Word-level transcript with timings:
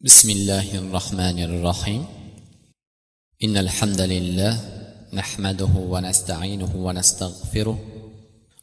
بسم 0.00 0.30
الله 0.30 0.78
الرحمن 0.78 1.38
الرحيم 1.42 2.06
إن 3.44 3.56
الحمد 3.56 4.00
لله 4.00 4.54
نحمده 5.12 5.74
ونستعينه 5.74 6.72
ونستغفره 6.76 7.78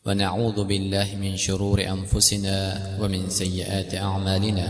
ونعوذ 0.05 0.63
بالله 0.63 1.15
من 1.15 1.37
شرور 1.37 1.83
أنفسنا 1.83 2.55
ومن 3.01 3.29
سيئات 3.29 3.95
أعمالنا 3.95 4.67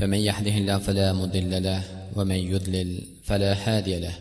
فمن 0.00 0.18
يهده 0.18 0.54
الله 0.56 0.78
فلا 0.78 1.12
مضل 1.12 1.62
له 1.62 1.82
ومن 2.16 2.36
يضلل 2.36 3.06
فلا 3.24 3.52
هادي 3.54 4.00
له 4.00 4.14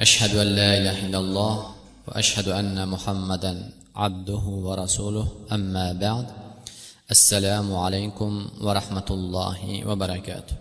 أشهد 0.00 0.36
أن 0.36 0.46
لا 0.46 0.78
إله 0.78 1.06
إلا 1.06 1.18
الله 1.18 1.74
وأشهد 2.08 2.48
أن 2.48 2.88
محمدا 2.88 3.70
عبده 3.96 4.44
ورسوله 4.64 5.28
أما 5.52 5.92
بعد 5.92 6.47
assalomu 7.14 7.74
alaykum 7.84 8.32
va 8.64 8.72
rahmatullohi 8.78 9.74
va 9.88 9.94
barakatuh. 10.02 10.56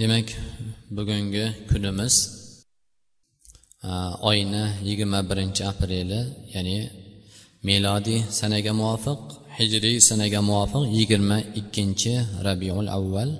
Demak 0.00 0.28
bugungi 0.96 1.44
kunimiz 1.70 2.14
oyni 4.30 4.64
yigirma 4.88 5.20
birinchi 5.30 5.62
apreli 5.72 6.20
ya'ni 6.54 6.78
melodiy 7.68 8.20
sanaga 8.38 8.72
muvofiq 8.80 9.20
hijriy 9.58 9.96
sanaga 10.08 10.40
muvofiq 10.48 10.84
yigirma 10.98 11.38
ikkinchi 11.60 12.14
rabiul 12.46 12.88
avval 12.96 13.30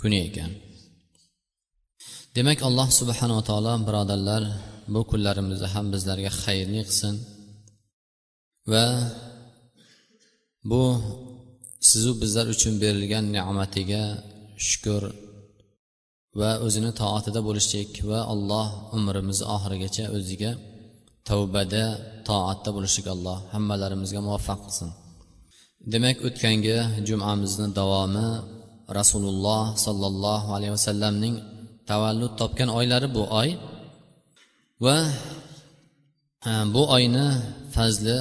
kuni 0.00 0.18
ekan. 0.28 0.50
Demak 2.36 2.58
alloh 2.68 2.88
subhanava 3.00 3.42
taolo 3.48 3.72
birodarlar 3.86 4.42
bu 4.92 5.00
kunlarimizni 5.10 5.68
ham 5.74 5.86
bizlarga 5.94 6.30
xayrli 6.42 6.80
qilsin 6.88 7.14
va 8.72 8.84
bu 10.70 10.82
sizu 11.88 12.10
bizlar 12.22 12.46
uchun 12.54 12.74
berilgan 12.82 13.24
ne'matiga 13.36 14.02
shukur 14.68 15.02
va 16.40 16.50
o'zini 16.66 16.90
toatida 17.00 17.40
bo'lishlik 17.48 17.90
va 18.10 18.20
alloh 18.32 18.66
umrimizni 18.96 19.46
oxirigacha 19.54 20.04
o'ziga 20.16 20.52
tavbada 21.28 21.84
toatda 22.28 22.70
bo'lishlik 22.76 23.06
alloh 23.14 23.38
hammalarimizga 23.54 24.20
muvaffaq 24.26 24.60
qilsin. 24.66 24.88
Demak 25.92 26.16
o'tgangi 26.28 26.76
jumamizni 27.08 27.68
davomi 27.80 28.28
rasululloh 28.98 29.62
sollallohu 29.84 30.48
alayhi 30.56 30.74
vasallamning 30.78 31.34
tavallud 31.90 32.32
topgan 32.40 32.68
oylari 32.78 33.08
bu 33.16 33.22
oy. 33.40 33.50
Va 34.84 34.96
bu 36.74 36.82
oyni 36.96 37.26
fazli 37.74 38.16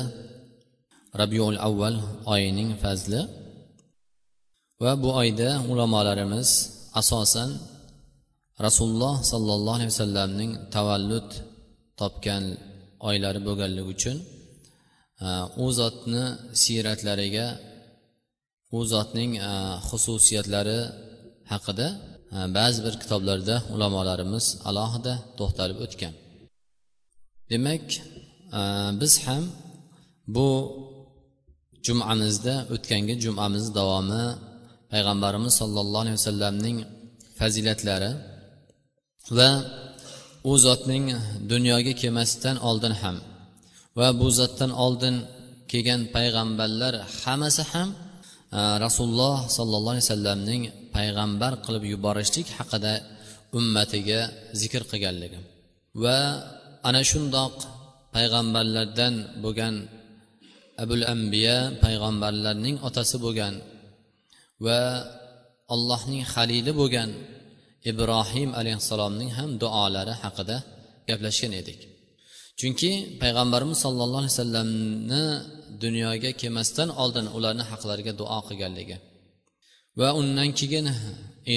rabiul 1.20 1.58
avval 1.68 1.96
oyining 2.34 2.72
fazli. 2.84 3.22
Va 4.84 4.92
bu 5.04 5.10
oyda 5.22 5.50
ulamolarimiz 5.72 6.50
asosan 7.02 7.50
rasululloh 8.66 9.16
sollallohu 9.32 9.78
alayhi 9.78 9.92
vasallamning 9.94 10.52
tavallud 10.76 11.30
topgan 12.02 12.44
oylari 13.10 13.40
bo'lganligi 13.48 13.90
uchun 13.96 14.18
e, 15.26 15.28
u 15.64 15.66
zotni 15.80 16.24
siyratlariga 16.62 17.48
u 18.78 18.80
zotning 18.94 19.32
e, 19.50 19.52
xususiyatlari 19.90 20.80
haqida 21.52 21.88
e, 22.36 22.38
ba'zi 22.58 22.80
bir 22.86 22.96
kitoblarda 23.02 23.56
ulamolarimiz 23.74 24.46
alohida 24.70 25.14
to'xtalib 25.40 25.78
o'tgan. 25.86 26.14
Demak 27.52 27.86
biz 29.02 29.14
ham 29.26 29.44
bu 30.36 30.48
jumamizda 31.86 32.56
o'tgangi 32.74 33.16
jumamiz 33.24 33.66
davomi 33.78 34.24
payg'ambarimiz 34.92 35.54
sollallohu 35.62 36.04
alayhi 36.04 36.18
vasallamning 36.20 36.78
fazilatlari 37.40 38.12
va 39.38 39.50
u 40.52 40.54
zotning 40.66 41.06
dunyoga 41.52 41.94
kelmasidan 42.02 42.58
oldin 42.70 42.94
ham 43.02 43.18
va 44.00 44.08
bu 44.20 44.28
zotdan 44.40 44.72
oldin 44.86 45.16
kelgan 45.72 46.02
payg'ambarlar 46.16 46.94
hammasi 47.22 47.64
ham 47.72 47.90
e, 48.58 48.60
rasululloh 48.86 49.38
sollallohu 49.58 49.94
alayhi 49.96 50.08
vasallamning 50.10 50.62
payg'ambar 50.96 51.54
qilib 51.66 51.84
yuborishlik 51.94 52.48
haqida 52.58 52.94
ummatiga 53.60 54.20
zikr 54.62 54.82
qilganligi 54.92 55.40
va 56.04 56.18
ana 56.88 57.02
shundoq 57.12 57.56
payg'ambarlardan 58.16 59.14
bo'lgan 59.44 59.76
abul 60.84 61.04
ambiya 61.16 61.58
payg'ambarlarning 61.84 62.76
otasi 62.88 63.18
bo'lgan 63.26 63.54
va 64.66 64.80
allohning 65.74 66.24
halili 66.34 66.72
bo'lgan 66.82 67.10
ibrohim 67.92 68.50
alayhissalomning 68.60 69.30
ham 69.38 69.50
duolari 69.64 70.14
haqida 70.24 70.58
gaplashgan 71.10 71.54
edik. 71.62 71.80
Chunki 72.60 72.92
payg'ambarimiz 73.22 73.78
sollallohu 73.86 74.22
alayhi 74.24 74.36
vasallamni 74.38 75.24
dunyoga 75.84 76.32
kelmasdan 76.42 76.90
oldin 77.04 77.26
ularni 77.38 77.64
haqlariga 77.72 78.14
duo 78.22 78.40
qilganligi 78.48 78.98
va 80.00 80.10
undan 80.22 80.50
keyin 80.60 80.88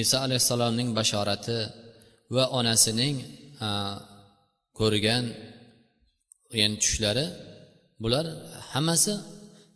iso 0.00 0.16
alayhissalomning 0.26 0.88
bashorati 0.98 1.58
va 2.34 2.44
onasining 2.58 3.16
ko'rgan 4.78 5.24
ya'ni 6.60 6.76
tushlari 6.82 7.26
bular 8.02 8.26
hammasi 8.73 9.13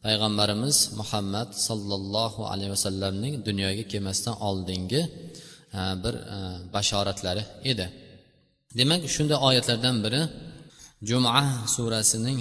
payg'ambarimiz 0.06 0.78
muhammad 1.00 1.50
sollallohu 1.68 2.42
alayhi 2.52 2.72
vasallamning 2.76 3.34
dunyoga 3.48 3.84
kelmasdan 3.92 4.36
oldingi 4.50 5.02
bir 6.04 6.16
bashoratlari 6.76 7.44
edi 7.72 7.86
demak 8.80 9.02
shunday 9.16 9.38
oyatlardan 9.48 9.96
biri 10.06 10.22
juma 11.10 11.42
surasining 11.76 12.40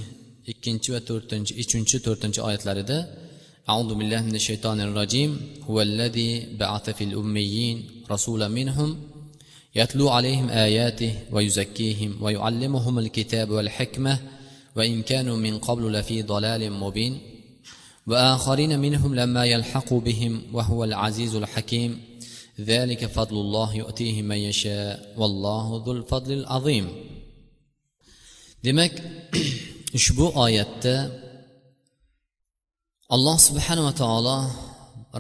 ikkinchi 0.53 0.89
va 0.95 1.01
to'rtinchi 1.09 1.53
uchinchi 1.63 1.97
to'rtinchi 2.07 2.41
oyatlarida 2.49 2.99
أعوذ 3.73 3.91
بالله 3.99 4.21
من 4.29 4.35
الشيطان 4.35 4.79
الرجيم 4.81 5.31
هو 5.69 5.77
الذي 5.89 6.31
بعث 6.63 6.91
في 6.91 7.05
الأميين 7.05 7.77
رسولا 8.11 8.49
منهم 8.59 8.91
يتلو 9.75 10.09
عليهم 10.17 10.49
آياته 10.51 11.13
ويزكيهم 11.35 12.11
ويعلمهم 12.25 12.95
الكتاب 12.99 13.51
والحكمة 13.57 14.19
وإن 14.78 15.02
كانوا 15.02 15.38
من 15.38 15.60
قبل 15.60 15.94
لفي 15.94 16.22
ضلال 16.22 16.72
مبين 16.72 17.14
وآخرين 18.08 18.80
منهم 18.80 19.16
لما 19.16 19.46
يلحقوا 19.46 20.02
بهم 20.02 20.34
وهو 20.56 20.84
العزيز 20.84 21.36
الحكيم 21.36 21.92
ذلك 22.60 23.06
فضل 23.06 23.36
الله 23.36 23.76
يؤتيه 23.76 24.22
من 24.22 24.36
يشاء 24.38 25.14
والله 25.18 25.84
ذو 25.86 25.92
الفضل 25.92 26.32
العظيم 26.34 26.88
demak 28.66 28.94
ushbu 29.98 30.26
oyatda 30.46 30.96
alloh 33.16 33.38
subhanava 33.48 33.92
taolo 34.02 34.38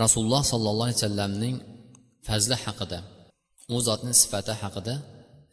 rasululloh 0.03 0.41
sollallohu 0.51 0.87
alayhi 0.87 0.99
vasallamning 1.01 1.55
fazli 2.27 2.55
haqida 2.63 2.99
u 3.73 3.77
zotni 3.87 4.13
sifati 4.21 4.53
haqida 4.61 4.93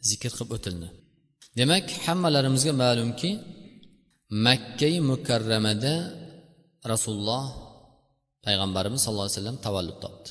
zikr 0.09 0.31
qilib 0.37 0.49
o'tildi 0.57 0.87
demak 1.59 1.85
hammalarimizga 2.05 2.73
ma'lumki 2.83 3.29
makkai 4.29 4.97
mukarramada 5.01 5.95
rasululloh 6.91 7.45
payg'ambarimiz 8.45 8.99
sallallohu 9.01 9.27
alayhi 9.29 9.39
vasallam 9.41 9.57
tavallud 9.65 9.97
topdi. 10.03 10.29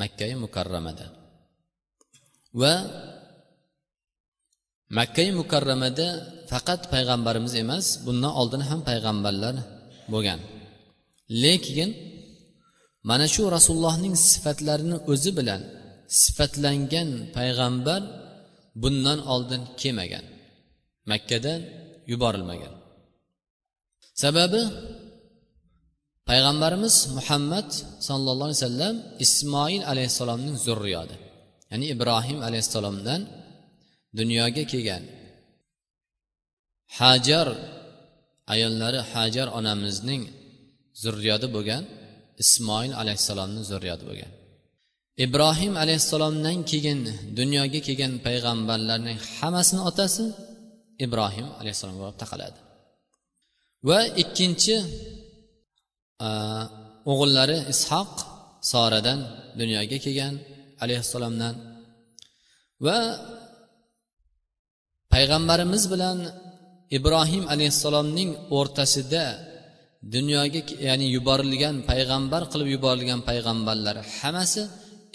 Makkai 0.00 0.34
mukarramada. 0.44 1.06
Va 2.60 2.74
makkai 4.98 5.28
mukarramada 5.40 6.08
faqat 6.50 6.80
payg'ambarimiz 6.92 7.54
emas 7.62 7.86
bundan 8.06 8.32
oldin 8.40 8.62
ham 8.68 8.80
payg'ambarlar 8.88 9.54
bo'lgan. 10.12 10.40
Lekin 11.42 11.90
mana 13.08 13.26
shu 13.34 13.42
rasulullohning 13.56 14.14
sifatlarini 14.28 14.96
o'zi 15.12 15.30
bilan 15.38 15.60
sifatlangan 16.22 17.08
payg'ambar 17.36 18.02
bundan 18.82 19.18
oldin 19.34 19.62
kelmagan. 19.80 20.24
Makkada 21.10 21.52
yuborilmagan. 22.10 22.74
Sababi 24.22 24.62
payg'ambarimiz 26.28 26.94
muhammad 27.18 27.68
sollallohu 28.08 28.48
alayhi 28.50 28.60
vasallam 28.62 28.96
ismoil 29.24 29.82
alayhissalomning 29.92 30.56
zurriyodi 30.66 31.16
ya'ni 31.70 31.86
ibrohim 31.94 32.38
alayhissalomdan 32.48 33.20
dunyoga 34.18 34.64
kelgan. 34.72 35.04
Hajar 36.98 37.48
ayollari 38.54 39.00
hajar 39.12 39.48
onamizning 39.58 40.22
zurriyodi 41.02 41.46
bo'lgan 41.56 41.82
ismoil 42.42 42.92
alayhissalomni 43.00 43.62
zurriyodi 43.70 44.04
bo'lgan. 44.10 44.32
Ibrohim 45.26 45.74
alayhissalomdan 45.82 46.58
keyin 46.70 47.00
dunyoga 47.38 47.80
kelgan 47.86 48.12
payg'ambarlarning 48.26 49.18
hammasini 49.38 49.82
otasi 49.90 50.24
ibrohim 51.04 51.48
alayhissalom 51.60 51.96
bo'lib 52.02 52.18
taqaladi. 52.22 52.58
Va 53.88 54.00
ikkinchi 54.22 54.76
e, 56.26 56.28
o'g'illari 57.10 57.58
ishoq 57.74 58.12
soradan 58.72 59.18
dunyoga 59.60 59.98
kelgan 60.04 60.34
alayhissalomdan 60.84 61.54
va 62.86 62.98
payg'ambarimiz 65.14 65.84
bilan 65.92 66.18
ibrohim 66.98 67.44
alayhissalomning 67.54 68.30
o'rtasida 68.58 69.24
dunyoga 70.14 70.60
ya'ni 70.88 71.06
yuborilgan 71.16 71.76
payg'ambar 71.90 72.42
qilib 72.52 72.68
yuborilgan 72.74 73.20
payg'ambarlar 73.28 73.96
hammasi 74.18 74.62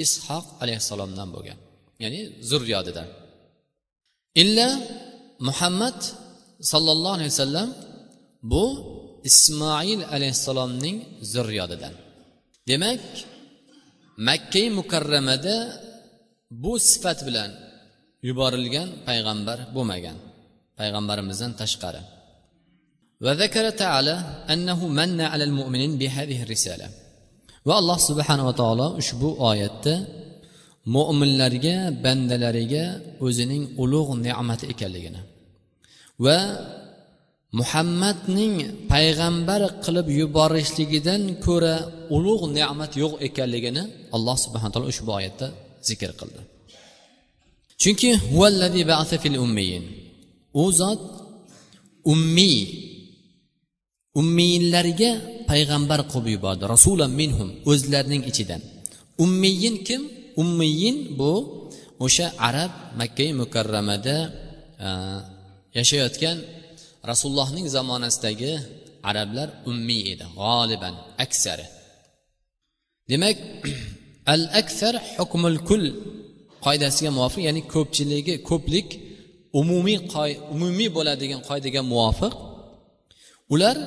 ishoq 0.05 0.45
alayhissalomdan 0.63 1.27
bo'lgan 1.35 1.59
ya'ni 2.03 2.21
zurriyodidan. 2.49 3.07
Illa 4.41 4.67
muhammad 5.48 5.98
sollallohu 6.72 7.16
alayhi 7.18 7.32
vasallam 7.34 7.68
bu 8.52 8.64
ismoil 9.30 10.00
alayhissalomning 10.14 10.96
zurriyodidan 11.32 11.94
demak 12.68 13.02
makkai 14.28 14.66
mukarramada 14.78 15.56
bu 16.62 16.72
sifat 16.90 17.18
bilan 17.28 17.50
yuborilgan 18.28 18.88
payg'ambar 19.08 19.58
bo'lmagan 19.74 20.16
payg'ambarimizdan 20.78 21.52
tashqari 21.62 22.02
وذكر 23.26 23.64
تعالى 23.84 24.16
أنه 24.54 24.80
من 24.98 25.20
على 25.32 25.44
المؤمنين 25.50 25.92
بهذه 26.00 26.38
الرسالة 26.46 26.88
va 27.68 27.74
alloh 27.80 27.98
subhanava 28.08 28.52
taolo 28.60 28.86
ushbu 29.00 29.28
oyatda 29.50 29.94
mo'minlarga 30.95 31.75
bandalariga 32.03 32.85
o'zining 33.25 33.63
ulug' 33.83 34.11
ne'mati 34.25 34.65
ekanligini 34.73 35.21
va 36.25 36.37
muhammadning 37.59 38.55
payg'ambar 38.93 39.61
qilib 39.85 40.07
yuborishligidan 40.19 41.21
ko'ra 41.45 41.75
ulug' 42.15 42.43
ne'mat 42.57 42.91
yo'q 43.01 43.13
ekanligini 43.27 43.83
alloh 44.15 44.35
subhana 44.45 44.69
taolo 44.73 44.87
ushbu 44.93 45.11
oyatda 45.19 45.47
zikr 45.87 46.11
qildi. 46.19 46.41
Chunki 47.81 48.09
u 50.61 50.65
zot 50.79 51.01
ummiy 52.13 52.59
ummiyinlarga 54.19 55.11
payg'ambar 55.49 55.99
qilib 56.11 56.27
yubordi. 56.35 56.63
Rasulan 56.73 57.11
minhum 57.21 57.49
o'zlarining 57.71 58.23
ichidan. 58.31 58.61
Ummiyin 59.23 59.75
kim? 59.87 60.01
Ummiyin 60.41 60.97
bu 61.19 61.33
o'sha 62.05 62.27
arab 62.47 62.71
makkai 62.99 63.29
mukarramada 63.41 64.17
e, 64.85 64.87
yashayotgan 65.77 66.37
rasulullohning 67.09 67.67
zamonasidagi 67.75 68.53
arablar 69.09 69.47
ummiy 69.69 70.01
edi 70.13 70.25
g'oliban 70.39 70.95
aksari. 71.25 71.65
Demak 73.09 73.37
al 74.33 74.43
aksar 74.61 74.93
hukmul 75.17 75.57
kul 75.69 75.83
qoidasiga 76.65 77.11
muvofiq 77.17 77.41
ya'ni 77.47 77.61
ko'pchiligi 77.73 78.35
ko'plik 78.49 78.87
umumiy 79.59 79.97
umumiy 80.55 80.89
bo'ladigan 80.97 81.41
qoidaga 81.49 81.81
muvofiq. 81.91 82.33
Ular 83.53 83.77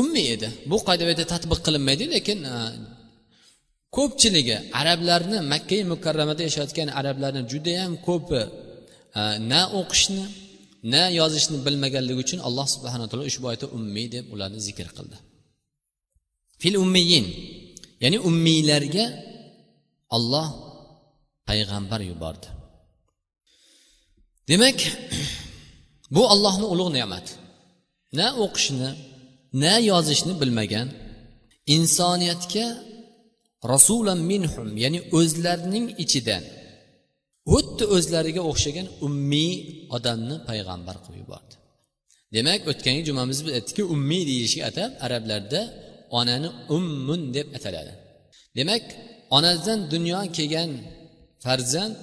ummiy 0.00 0.26
edi. 0.34 0.48
Bu 0.70 0.76
qoida 0.86 1.02
bu 1.06 1.10
yerda 1.12 1.26
tatbiq 1.34 1.60
qilinmaydi 1.66 2.04
lekin 2.14 2.38
e, 2.52 2.54
ko'pchiligi 3.96 4.56
arablarni 4.80 5.38
makkai 5.52 5.82
mukarramada 5.92 6.42
yashayotgan 6.48 6.88
arablarni 7.00 7.42
judayam 7.52 7.92
ko'pi 8.06 8.40
e, 9.18 9.22
na 9.50 9.60
o'qishni 9.80 10.24
na 10.92 11.02
yozishni 11.18 11.56
bilmaganligi 11.66 12.20
uchun 12.24 12.40
alloh 12.48 12.66
subhanaa 12.74 13.08
taolo 13.10 13.24
ushbu 13.30 13.44
oyatda 13.50 13.68
ummiy 13.76 14.06
deb 14.14 14.24
ularni 14.34 14.60
zikr 14.68 14.88
qildi. 14.96 15.16
Fil 16.62 16.76
ummiyin 16.84 17.26
ya'ni 18.02 18.18
ummiylarga 18.28 19.06
olloh 20.16 20.48
payg'ambar 21.48 22.00
yubordi. 22.10 22.48
Demak 24.50 24.78
bu 26.14 26.22
ollohni 26.34 26.66
ulug' 26.72 26.92
ne'mati. 26.98 27.32
Na 28.18 28.26
o'qishni 28.44 28.90
na 29.62 29.74
yozishni 29.90 30.32
bilmagan 30.40 30.88
insoniyatga 31.76 32.66
rasulan 33.72 34.20
minhum 34.32 34.68
ya'ni 34.84 35.00
o'zlarining 35.18 35.86
ichidan. 36.04 36.44
Xuddi 37.52 37.84
o'zlariga 37.96 38.42
o'xshagan 38.50 38.86
ummiy 39.06 39.54
odamni 39.96 40.36
payg'ambar 40.48 40.96
qilib 41.04 41.18
yubordi. 41.22 41.54
Demak 42.36 42.60
o'tgangi 42.70 43.02
jumamizda 43.08 43.42
biz 43.46 43.52
aytdikki 43.58 43.84
ummiy 43.94 44.22
deyishga 44.30 44.62
atab 44.70 44.90
arablarda 45.06 45.60
onani 46.18 46.48
ummun 46.76 47.20
deb 47.36 47.46
ataladi. 47.58 47.92
Demak 48.58 48.84
onadan 49.36 49.80
dunyoga 49.92 50.28
kelgan 50.36 50.70
farzand 51.44 51.94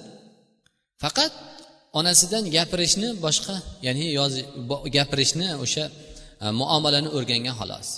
faqat 1.02 1.32
onasidan 1.98 2.44
gapirishni 2.56 3.08
boshqa 3.24 3.56
ya'ni 3.86 4.04
yoz 4.18 4.32
gapirishni 4.96 5.48
o'sha 5.64 5.84
e, 6.44 6.46
muomalani 6.60 7.08
o'rgangan 7.16 7.54
xolos. 7.60 7.88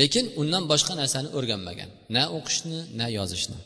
Lekin 0.00 0.24
undan 0.40 0.64
boshqa 0.72 0.92
narsani 1.00 1.28
o'rganmagan. 1.38 1.90
Na 2.16 2.22
o'qishni 2.36 2.80
na 2.98 3.06
yozishni. 3.18 3.58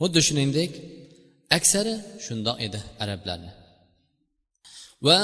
Xuddi 0.00 0.20
shuningdek 0.28 0.72
aksari 1.56 1.94
shundoq 2.26 2.56
edi 2.66 2.80
arablarni. 3.02 3.50
Va 5.06 5.18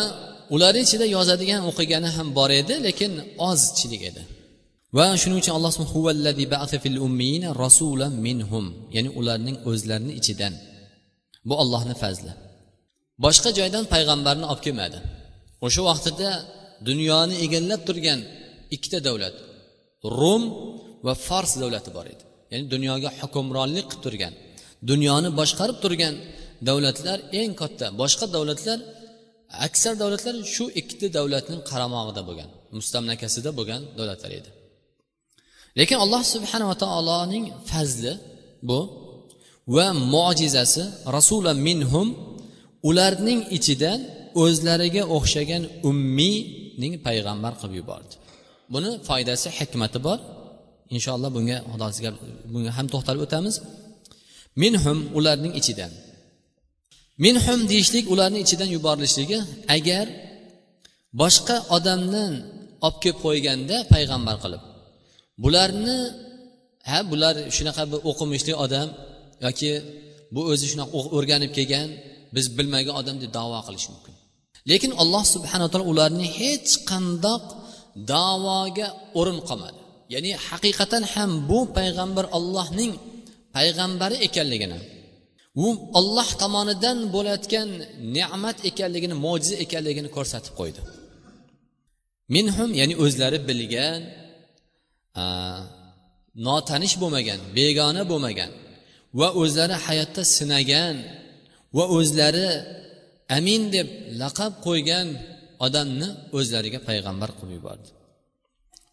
ular 0.54 0.74
ichida 0.84 1.06
yozadigan 1.16 1.62
o'qigani 1.70 2.10
ham 2.16 2.28
bor 2.38 2.50
edi 2.60 2.74
lekin 2.86 3.12
ozchilik 3.48 4.02
edi. 4.10 4.22
Va 4.96 5.06
shuning 5.22 5.38
uchun 5.42 5.54
alloh 5.58 5.72
minhum 8.26 8.66
ya'ni 8.96 9.10
ularning 9.20 9.56
o'zlarini 9.70 10.12
ichidan. 10.20 10.54
Bu 11.48 11.54
allohni 11.62 11.94
fazli. 12.02 12.32
Boshqa 13.24 13.50
joydan 13.58 13.84
payg'ambarni 13.94 14.46
olib 14.52 14.62
kelmadi. 14.66 14.98
O'sha 15.66 15.82
vaqtida 15.90 16.30
dunyoni 16.88 17.34
egallab 17.44 17.80
turgan 17.88 18.20
ikkita 18.74 18.98
davlat 19.08 19.34
rum 20.18 20.42
va 21.06 21.14
fors 21.26 21.52
davlati 21.62 21.90
bor 21.96 22.06
edi. 22.14 22.22
Ya'ni 22.50 22.64
dunyoga 22.74 23.10
hukmronlik 23.20 23.86
qilib 23.90 24.02
turgan 24.04 24.34
dunyoni 24.90 25.28
boshqarib 25.40 25.78
turgan 25.84 26.14
davlatlar 26.68 27.18
eng 27.40 27.52
katta. 27.60 27.86
Boshqa 28.00 28.26
davlatlar 28.36 28.78
aksar 29.66 29.94
davlatlar 30.02 30.34
shu 30.54 30.64
ikkita 30.80 31.08
davlatning 31.18 31.60
qaramog'ida 31.70 32.22
bo'lgan 32.28 32.48
mustamlakasida 32.76 33.50
bo'lgan 33.58 33.80
davlatlar 33.98 34.32
edi. 34.40 34.50
Lekin 35.78 35.98
alloh 36.04 36.22
subhanava 36.34 36.74
taoloning 36.84 37.44
fazli 37.70 38.12
bu 38.68 38.80
va 39.76 39.86
mo'jizasi 40.14 40.82
rasula 41.16 41.52
minhum 41.68 42.08
ularning 42.88 43.40
ichidan 43.58 44.00
o'zlariga 44.42 45.02
o'xshagan 45.16 45.62
ummiyning 45.90 46.94
payg'ambar 47.06 47.52
qilib 47.60 47.74
yubordi. 47.80 48.14
Buni 48.72 48.90
foydasi 49.08 49.48
hikmati 49.58 49.98
bor. 50.06 50.18
Inshaalloh 50.96 51.30
bunga 51.36 51.58
xudo 51.70 52.10
bunga 52.52 52.70
ham 52.76 52.86
to'xtalib 52.92 53.22
o'tamiz. 53.26 53.54
Minhum 54.62 54.98
ularning 55.18 55.52
ichidan. 55.60 55.92
Minhum 57.24 57.60
deyishlik 57.70 58.04
ularni 58.12 58.38
ichidan 58.44 58.68
yuborilishligi 58.76 59.38
agar 59.76 60.06
boshqa 61.20 61.56
odamdan 61.76 62.32
olib 62.86 62.98
kelib 63.02 63.18
qo'yganda 63.24 63.76
payg'ambar 63.92 64.36
qilib 64.44 64.62
bularni 65.42 65.98
ha 66.90 66.98
bular 67.10 67.34
shunaqa 67.56 67.82
bir 67.92 68.00
o'qimishli 68.10 68.52
odam 68.64 68.88
yoki 69.44 69.70
bu 70.34 70.40
o'zi 70.52 70.66
shunaqa 70.72 70.92
o'rganib 71.16 71.52
kelgan 71.56 71.88
biz 72.34 72.46
bilmagan 72.58 72.94
odam 73.00 73.16
deb 73.22 73.30
davo 73.38 73.58
qilish 73.66 73.86
mumkin. 73.92 74.14
Lekin 74.70 74.92
alloh 75.02 75.24
subhanaa 75.34 75.68
taolo 75.72 75.86
ularni 75.92 76.26
hech 76.40 76.70
qandoq 76.90 77.44
davoga 78.12 78.88
o'rin 79.18 79.38
qolmadi. 79.48 79.78
Ya'ni 80.14 80.30
haqiqatan 80.48 81.02
ham 81.12 81.30
bu 81.50 81.60
payg'ambar 81.76 82.24
allohning 82.38 82.92
payg'ambari 83.56 84.16
ekanligini 84.26 84.78
u 85.64 85.66
olloh 85.98 86.28
tomonidan 86.42 86.98
bo'layotgan 87.14 87.68
ne'mat 88.16 88.58
ekanligini 88.70 89.14
mo'jiza 89.26 89.56
ekanligini 89.64 90.08
ko'rsatib 90.16 90.54
qo'ydi. 90.60 90.80
Minhum 92.34 92.70
ya'ni 92.80 92.94
o'zlari 93.04 93.38
bilgan 93.48 94.00
notanish 96.46 96.94
bo'lmagan 97.02 97.40
begona 97.56 98.02
bo'lmagan 98.10 98.52
va 99.18 99.28
o'zlari 99.42 99.76
hayotda 99.86 100.22
sinagan 100.36 100.96
va 101.76 101.84
o'zlari 101.98 102.48
amin 103.38 103.62
deb 103.76 103.88
laqab 104.20 104.52
qo'ygan 104.66 105.06
odamni 105.66 106.08
o'zlariga 106.38 106.78
payg'ambar 106.88 107.30
qilib 107.38 107.54
yubordi. 107.58 107.88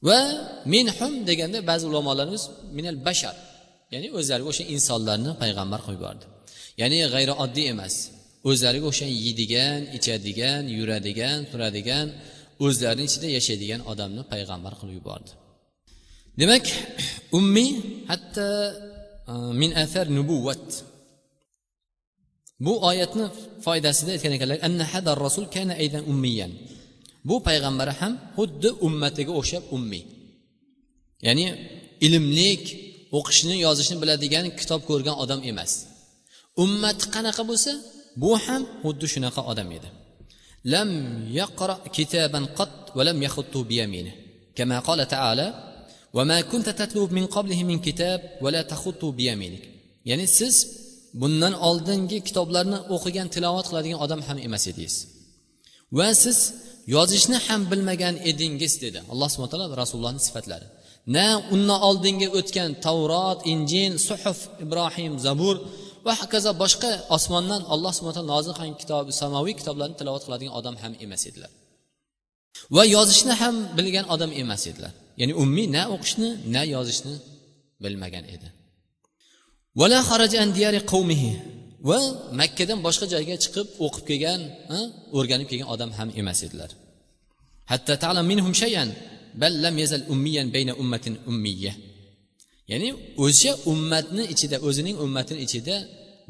Va 0.08 0.20
minhum 0.74 1.13
deganda 1.30 1.60
ba'zi 1.70 1.86
ulamolarimiz 1.91 2.44
minal 2.77 2.98
bashar 3.08 3.36
ya'ni 3.94 4.08
o'zlariga 4.20 4.50
o'sha 4.53 4.63
insonlarni 4.75 5.32
payg'ambar 5.44 5.80
qilib 5.86 6.00
yubordi. 6.00 6.25
Ya'ni 6.82 6.98
g'ayrioddiy 7.13 7.68
emas 7.74 7.96
o'zlariga 8.50 8.88
o'sha 8.91 9.08
yeydigan 9.24 9.80
ichadigan 9.98 10.63
yuradigan 10.77 11.39
turadigan 11.51 12.08
o'zlarini 12.65 13.03
ichida 13.10 13.27
yashaydigan 13.38 13.82
odamni 13.91 14.24
payg'ambar 14.32 14.74
qilib 14.80 14.96
yubordi. 15.00 15.32
Demak 16.41 16.65
ummiy 17.38 17.72
hatto 18.12 18.48
min 19.62 19.72
asar 19.84 20.06
nubuvvat 20.18 20.65
bu 22.66 22.73
oyatni 22.88 23.25
foydasida 23.64 24.11
aytgan 24.14 24.32
ekanlar 24.37 24.58
anna 24.68 24.85
hadar 24.92 25.16
rasul 25.26 25.44
kana 25.54 25.75
aydan 25.82 26.02
ummiyan 26.12 26.52
bu 27.28 27.37
payg'ambar 27.49 27.88
ham 28.00 28.12
xuddi 28.37 28.68
ummatiga 28.87 29.32
o'xshab 29.40 29.64
ummiy 29.76 30.04
ya'ni 31.26 31.46
ilmlik 32.06 32.64
o'qishni 33.18 33.56
yozishni 33.66 33.96
biladigan 34.02 34.46
kitob 34.61 34.80
ko'rgan 34.88 35.16
odam 35.25 35.40
emas 35.50 35.73
ummati 36.64 37.04
qanaqa 37.14 37.42
bo'lsa 37.50 37.73
bu 38.23 38.30
ham 38.44 38.62
xuddi 38.85 39.06
shunaqa 39.14 39.40
odam 39.52 39.68
edi 39.76 39.88
lam 40.73 40.90
yaqra 41.40 41.75
kitaban 41.96 42.44
qat 42.58 42.73
va 42.96 43.02
lam 43.08 43.18
yaxuttu 43.26 43.61
biyamini 43.70 44.12
كما 44.56 44.78
قال 44.78 45.08
تعالى 45.08 45.46
وما 46.16 46.40
كنت 46.40 46.68
تتلو 46.68 47.06
من 47.06 47.26
قبله 47.26 47.64
من 47.64 47.78
كتاب 47.78 48.38
ولا 48.40 48.62
تخط 48.62 49.04
بيمينك 49.04 49.64
ya'ni 50.06 50.26
siz 50.38 50.54
bundan 51.22 51.53
oldingi 51.70 52.18
kitoblarni 52.27 52.80
o'qigan 52.96 53.27
tilovat 53.36 53.65
qiladigan 53.70 54.00
odam 54.06 54.22
ham 54.27 54.38
emas 54.48 54.63
edingiz. 54.72 54.96
Va 55.98 56.10
siz 56.24 56.38
yozishni 56.96 57.38
ham 57.48 57.62
bilmagan 57.72 58.15
edingiz 58.32 58.74
dedi 58.84 59.00
alloh 59.12 59.30
subhana 59.34 59.51
taolo 59.53 59.68
rasulullohni 59.84 60.22
sifatlari. 60.27 60.68
Na 61.15 61.27
undan 61.56 61.80
oldingi 61.89 62.27
o'tgan 62.39 62.70
tavrot 62.86 63.39
injil 63.53 63.94
suhuf 64.08 64.39
ibrohim 64.65 65.13
zabur 65.25 65.56
va 66.06 66.13
hokazo 66.22 66.51
boshqa 66.63 66.91
osmondan 67.15 67.62
alloh 67.74 67.91
subhana 67.98 68.15
taolo 68.18 68.30
nozil 68.36 68.53
qilgan 68.58 68.77
kitob 68.82 69.06
samoviy 69.22 69.53
kitoblarni 69.60 69.96
tilovat 70.00 70.24
qiladigan 70.25 70.53
odam 70.60 70.75
ham 70.84 70.94
emas 71.06 71.24
edilar. 71.30 71.51
Va 72.75 72.84
yozishni 72.96 73.34
ham 73.41 73.56
bilgan 73.77 74.06
odam 74.13 74.32
emas 74.41 74.63
edilar. 74.72 74.94
Ya'ni 75.20 75.34
ummiy 75.44 75.68
na 75.75 75.84
o'qishni 75.96 76.30
na 76.56 76.62
yozishni 76.75 77.13
bilmagan 77.84 78.25
edi. 78.36 78.48
Va 81.89 81.99
makkadan 82.39 82.79
boshqa 82.85 83.05
joyga 83.13 83.35
chiqib 83.43 83.67
o'qib 83.85 84.03
kelgan 84.09 84.41
o'rganib 85.17 85.47
kelgan 85.51 85.69
odam 85.73 85.91
ham 85.97 86.09
emas 86.21 86.39
edilar. 86.47 86.71
Hatta 87.71 87.93
ta'lam 88.03 88.25
minhum 88.31 88.53
shay'an 88.61 88.89
bal 89.41 89.53
lam 89.63 89.75
yazal 89.83 90.03
ummiyan 90.13 90.47
bayna 90.55 90.73
ummatin 90.81 91.13
ummiyya. 91.31 91.73
Ya'ni 92.71 92.89
o'sha 93.25 93.51
ummatni 93.71 94.23
ichida 94.33 94.57
o'zining 94.67 94.95
ummatini 95.05 95.39
ichida 95.45 95.75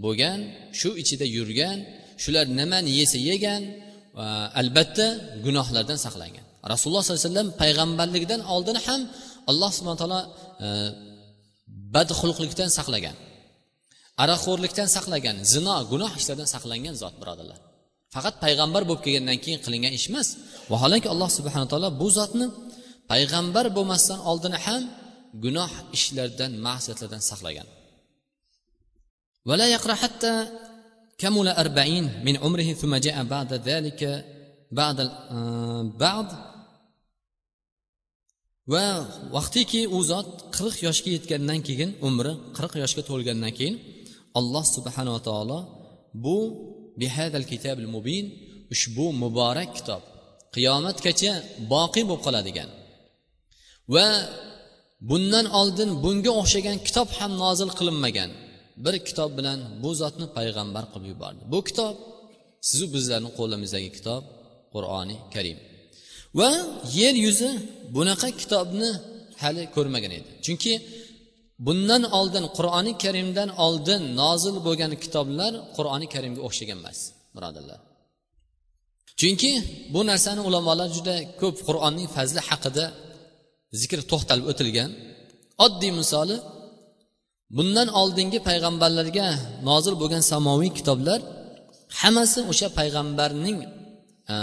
bo'lgan 0.04 0.40
shu 0.80 0.90
ichida 1.02 1.26
yurgan 1.38 1.78
shular 2.24 2.46
nimani 2.60 2.92
yesa 3.00 3.18
yegan 3.30 3.62
albatta 4.62 5.08
gunohlardan 5.46 6.00
saqlangan. 6.06 6.46
Rasululloh 6.74 7.02
sollallohu 7.04 7.24
alayhi 7.24 7.32
vasallam 7.34 7.50
payg'ambarlikdan 7.62 8.42
oldin 8.54 8.78
ham 8.86 9.02
alloh 9.52 9.70
subhana 9.78 9.98
taolo 10.02 10.22
e, 10.66 10.68
badxulqlikdan 11.96 12.70
saqlagan. 12.78 13.16
aroqxo'rlikdan 14.23 14.89
saqlagan 14.97 15.37
zino 15.53 15.75
gunoh 15.93 16.13
ishlardan 16.21 16.49
saqlangan 16.55 16.95
zot 17.03 17.15
birodarlar 17.21 17.59
faqat 18.15 18.35
payg'ambar 18.45 18.83
bo'lib 18.89 19.03
kelgandan 19.07 19.39
keyin 19.45 19.61
qilingan 19.65 19.93
ish 19.99 20.07
emas 20.11 20.29
vaholanki 20.73 21.09
alloh 21.15 21.29
subhana 21.39 21.67
taolo 21.73 21.89
bu 22.01 22.09
zotni 22.19 22.47
payg'ambar 23.13 23.67
bo'lmasdan 23.77 24.21
oldin 24.31 24.55
ham 24.65 24.83
gunoh 25.45 25.73
ishlardan 25.97 26.51
ma'siyatlardan 26.67 27.23
saqlagan 27.33 27.69
ولا 29.51 29.67
يقرأ 29.75 29.95
حتى 30.03 30.35
كمل 31.19 31.49
أربعين 31.49 32.05
من 32.27 32.35
عمره 32.43 32.69
ثم 32.81 32.97
جاء 33.07 33.17
بعد 33.35 33.51
ذلك 33.69 34.01
بعد 34.73 34.99
بعد 36.05 36.29
va 38.73 38.87
vaqtiki 39.37 39.81
u 39.97 39.99
zot 40.11 40.29
qirq 40.57 40.77
yoshga 40.87 41.11
yetgandan 41.17 41.61
keyin 41.69 41.91
umri 42.09 42.33
qirq 42.57 42.73
yoshga 42.83 43.03
to'lgandan 43.11 43.53
keyin 43.59 43.77
alloh 44.40 44.66
subhanava 44.76 45.20
taolo 45.28 45.60
bu 46.24 46.38
bihadal 47.02 47.46
kitabil 47.52 47.88
mubin 47.96 48.26
ushbu 48.74 49.06
muborak 49.24 49.70
kitob. 49.78 50.02
Qiyomatgacha 50.56 51.34
boqiy 51.74 52.04
bo'lib 52.10 52.24
qoladigan. 52.28 52.70
Va 53.94 54.08
bundan 55.10 55.46
oldin 55.60 55.90
bunga 56.04 56.32
o'xshagan 56.42 56.78
kitob 56.88 57.08
ham 57.18 57.32
nozil 57.44 57.70
qilinmagan. 57.80 58.30
Bir 58.84 58.96
kitob 59.08 59.30
bilan 59.38 59.60
bu 59.84 59.90
zotni 60.02 60.28
payg'ambar 60.38 60.84
qilib 60.92 61.08
yubordi. 61.14 61.42
Bu 61.54 61.60
kitob 61.68 61.96
sizu 62.68 62.86
bizlarni 62.96 63.30
qo'limizdagi 63.40 63.90
kitob 63.98 64.24
qur'oni 64.74 65.16
karim. 65.34 65.58
Va 66.40 66.50
yer 67.00 67.16
yuzi 67.26 67.50
bunaqa 67.96 68.30
kitobni 68.42 68.90
hali 69.42 69.64
ko'rmagan 69.76 70.12
edi. 70.20 70.30
Chunki 70.46 70.74
bundan 71.66 72.04
oldin 72.20 72.46
qur'oni 72.58 72.94
karimdan 73.04 73.50
oldin 73.66 74.02
nozil 74.22 74.56
bo'lgan 74.68 74.92
kitoblar 75.04 75.52
qur'oni 75.78 76.08
karimga 76.14 76.42
o'xshagan 76.48 76.78
emas 76.82 77.00
birodarlar. 77.36 77.80
Chunki 79.20 79.52
bu 79.94 80.02
narsani 80.12 80.42
ulamolar 80.50 80.90
juda 80.98 81.16
ko'p 81.42 81.58
qur'onning 81.68 82.08
fazli 82.16 82.42
haqida 82.50 82.86
zikr 83.82 84.00
to'xtalib 84.12 84.46
o'tilgan. 84.52 84.90
Oddiy 85.66 85.92
misoli 86.02 86.38
bundan 87.58 87.88
oldingi 88.02 88.40
payg'ambarlarga 88.50 89.28
nozil 89.70 89.96
bo'lgan 90.02 90.24
samoviy 90.32 90.72
kitoblar 90.80 91.20
hammasi 92.02 92.40
o'sha 92.52 92.68
payg'ambarning 92.80 93.58
e, 94.34 94.36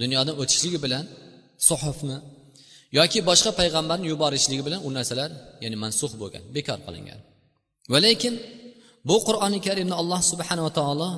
dunyodan 0.00 0.34
o'tishligi 0.42 0.78
bilan 0.84 1.04
suhufni 1.68 2.16
yoki 2.97 3.19
boshqa 3.29 3.51
payg'ambarni 3.59 4.07
yuborishligi 4.13 4.63
bilan 4.67 4.79
u 4.87 4.89
narsalar 4.97 5.29
ya'ni 5.63 5.77
mansux 5.83 6.11
bo'lgan 6.21 6.43
bekor 6.55 6.79
qilingan 6.85 7.19
va 7.91 7.97
lekin 8.05 8.33
bu 9.09 9.15
qur'oni 9.27 9.59
karimni 9.67 9.95
alloh 10.01 10.21
subhanava 10.31 10.71
taolo 10.79 11.09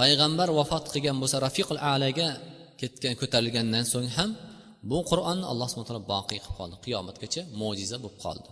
payg'ambar 0.00 0.48
vafot 0.58 0.84
qilgan 0.92 1.16
bo'lsa 1.22 1.36
rafiqul 1.46 1.80
alaga 1.92 2.28
ketgan 2.80 3.14
ko'tarilgandan 3.20 3.84
so'ng 3.92 4.08
ham 4.16 4.30
bu 4.90 4.98
qur'onni 5.10 5.44
alloh 5.52 5.66
subhana 5.70 5.88
taolo 5.90 6.04
boqiy 6.14 6.38
qilib 6.42 6.56
qoldi 6.58 6.76
qiyomatgacha 6.84 7.42
mo'jiza 7.60 7.96
bo'lib 8.04 8.18
qoldi 8.26 8.50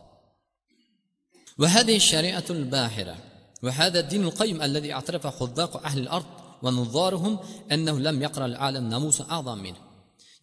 وهذه 1.61 1.97
الشريعة 2.02 2.49
الباهرة 2.59 3.17
وهذا 3.64 3.99
الدين 4.05 4.23
القيم 4.25 4.59
الذي 4.69 4.90
اعترف 4.97 5.25
حذاق 5.38 5.73
أهل 5.88 5.99
الأرض 6.05 6.31
ونظارهم 6.64 7.38
أنه 7.75 7.99
لم 8.07 8.17
يقرأ 8.26 8.47
العالم 8.52 8.85
ناموس 8.93 9.19
أعظم 9.21 9.59
منه 9.67 9.81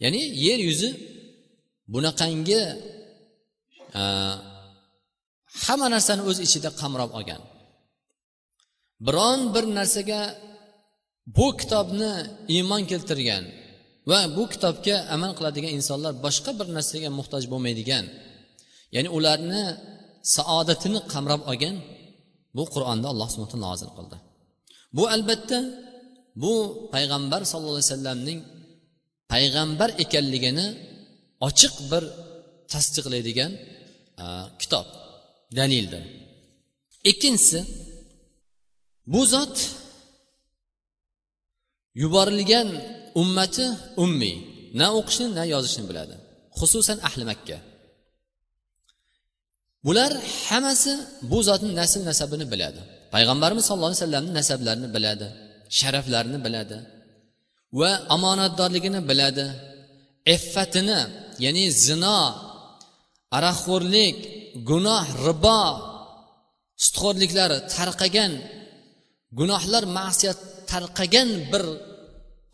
ya'ni 0.04 0.22
yer 0.46 0.60
yuzi 0.68 0.90
bunaqangi 1.95 2.63
hamma 5.65 5.87
narsani 5.95 6.23
o'z 6.31 6.39
ichida 6.47 6.71
qamrab 6.81 7.11
olgan. 7.19 7.43
Biron 9.07 9.41
bir 9.55 9.65
narsaga 9.79 10.21
bu 11.39 11.47
kitobni 11.61 12.13
iymon 12.55 12.83
keltirgan 12.91 13.45
va 14.11 14.19
bu 14.37 14.43
kitobga 14.53 14.97
amal 15.15 15.33
qiladigan 15.39 15.73
insonlar 15.79 16.13
boshqa 16.25 16.51
bir 16.59 16.69
narsaga 16.77 17.09
muhtoj 17.19 17.43
bo'lmaydigan 17.53 18.05
ya'ni 18.95 19.09
ularni 19.17 19.63
saodatini 20.37 21.01
qamrab 21.13 21.43
olgan 21.51 21.77
bu 22.57 22.63
qur'onda 22.75 23.07
alloh 23.13 23.29
subhana 23.33 23.51
taolo 23.53 23.67
nozil 23.69 23.91
qildi. 23.97 24.17
Bu 24.97 25.03
albatta 25.15 25.59
bu 26.43 26.53
payg'ambar 26.95 27.41
sallallohu 27.51 27.79
alayhi 27.79 27.91
vasallamning 27.93 28.41
payg'ambar 29.33 29.91
ekanligini 30.05 30.67
ochiq 31.47 31.75
bir 31.91 32.05
tasdiqlaydigan 32.73 33.53
kitob 34.61 34.87
dalildir 35.59 36.03
ikkinchisi 37.11 37.61
bu 39.13 39.21
zot 39.33 39.57
yuborilgan 42.03 42.69
ummati 43.23 43.67
ummiy 44.05 44.37
na 44.81 44.87
o'qishni 44.99 45.29
na 45.39 45.43
yozishni 45.55 45.85
biladi 45.91 46.15
xususan 46.59 46.99
ahli 47.09 47.25
makka. 47.31 47.59
Bular 49.87 50.13
hammasi 50.49 50.93
bu 51.31 51.39
zotni 51.49 51.73
nasl 51.81 52.01
nasabini 52.11 52.47
biladi. 52.53 52.81
Payg'ambarimiz 53.15 53.65
sallallohu 53.69 53.93
alayhi 53.93 54.05
vasallamni 54.05 54.33
nasablarini 54.41 54.89
biladi 54.97 55.27
sharaflarini 55.79 56.39
biladi 56.47 56.77
va 57.81 57.91
omonatdorligini 58.17 59.01
biladi 59.11 59.45
iffatini 60.35 61.01
ya'ni 61.45 61.65
zino 61.87 62.21
aroqxo'rlik 63.37 64.17
gunoh 64.71 65.05
ribo 65.27 65.63
sutxo'rliklari 66.85 67.59
tarqagan 67.75 68.33
gunohlar 69.39 69.85
ma'siyat 69.99 70.39
tarqagan 70.71 71.29
bir 71.53 71.65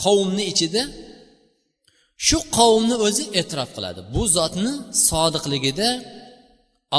qavmni 0.04 0.45
ichida 0.52 0.83
shu 2.26 2.38
qavmni 2.59 2.97
o'zi 3.07 3.25
e'tirof 3.40 3.71
qiladi. 3.76 4.00
Bu 4.14 4.23
zotni 4.37 4.73
sodiqligida 5.09 5.90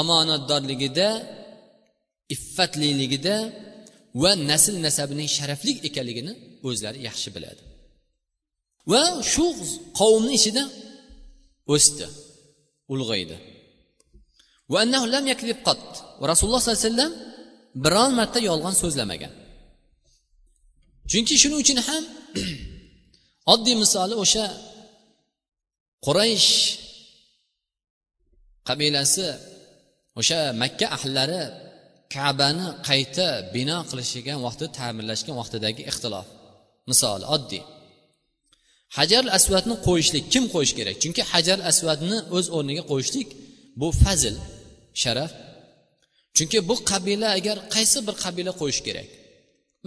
omonatdorligida 0.00 1.08
iffatliligida 2.34 3.36
va 4.22 4.30
nasl 4.50 4.74
nasabining 4.86 5.28
sharafli 5.36 5.72
ekanligini 5.88 6.32
o'zlari 6.68 6.98
yaxshi 7.08 7.28
biladi. 7.36 7.62
Va 8.92 9.02
shu 9.32 9.46
qavmni 10.00 10.32
ichida 10.38 10.62
o'sdi 11.74 12.06
ulg'aydi. 12.92 13.36
Va 14.72 14.80
rasululloh 16.30 16.60
sollallohu 16.62 16.62
alayhi 16.62 16.86
vasallam 16.88 17.12
biron 17.84 18.12
marta 18.18 18.38
yolg'on 18.48 18.74
so'zlamagan. 18.82 19.32
Chunki 21.10 21.34
shuning 21.42 21.60
uchun 21.64 21.78
ham 21.88 22.04
oddiy 23.52 23.76
misoli 23.82 24.14
o'sha 24.24 24.46
quraysh 26.06 26.50
qabilasi 28.68 29.26
o'sha 30.20 30.40
makka 30.62 30.86
ahllari 30.96 31.42
kabani 32.14 32.66
qayta 32.88 33.28
bino 33.54 33.78
qilishigan 33.90 34.38
vaqtida 34.46 34.68
ta'mirlashgan 34.78 35.34
vaqtidagi 35.40 35.82
ixtilof 35.90 36.26
misoli 36.90 37.24
oddiy. 37.36 37.62
Hajar 38.98 39.24
asvadni 39.38 39.74
qo'yishlik 39.86 40.24
kim 40.32 40.44
qo'yish 40.54 40.74
kerak? 40.78 40.96
Chunki 41.02 41.22
hajar 41.32 41.58
asvadni 41.70 42.18
o'z 42.36 42.46
o'rniga 42.56 42.82
qo'yishlik 42.90 43.28
bu 43.80 43.88
fazil 44.02 44.36
sharaf. 45.02 45.30
Chunki 46.36 46.58
bu 46.68 46.74
qabila 46.90 47.28
agar 47.38 47.56
qaysi 47.74 47.98
bir 48.06 48.14
qabila 48.24 48.52
qo'yish 48.60 48.80
kerak? 48.86 49.08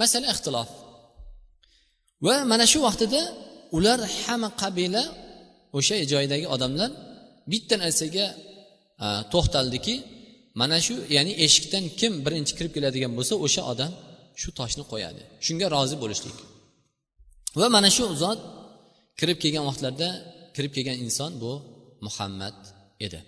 Masala 0.01 0.27
ixtilof. 0.33 0.69
Va 2.25 2.36
mana 2.51 2.65
shu 2.72 2.79
vaqtida 2.88 3.22
ular 3.77 4.00
hamma 4.22 4.50
qabila 4.62 5.03
o'sha 5.77 5.95
joydagi 6.13 6.45
odamlar 6.55 6.89
bitta 7.51 7.75
narsaga 7.83 8.25
to'xtaldiki 9.33 9.95
mana 10.62 10.77
shu 10.86 10.95
ya'ni 11.15 11.33
eshikdan 11.45 11.86
kim 12.00 12.13
birinchi 12.25 12.53
kirib 12.57 12.72
keladigan 12.75 13.12
bo'lsa 13.17 13.33
o'sha 13.45 13.62
odam 13.74 13.91
shu 14.41 14.50
toshni 14.60 14.83
qo'yadi. 14.91 15.22
Shunga 15.45 15.67
rozi 15.75 15.95
bo'lishlik. 16.03 16.38
Va 17.60 17.67
mana 17.75 17.89
shu 17.98 18.03
zot 18.24 18.39
kirib 19.20 19.38
kelgan 19.43 19.65
vaqtlarda 19.70 20.10
kirib 20.55 20.72
kelgan 20.75 20.98
inson 21.05 21.32
bu 21.43 21.51
muhammad 22.05 22.58
edi. 23.05 23.20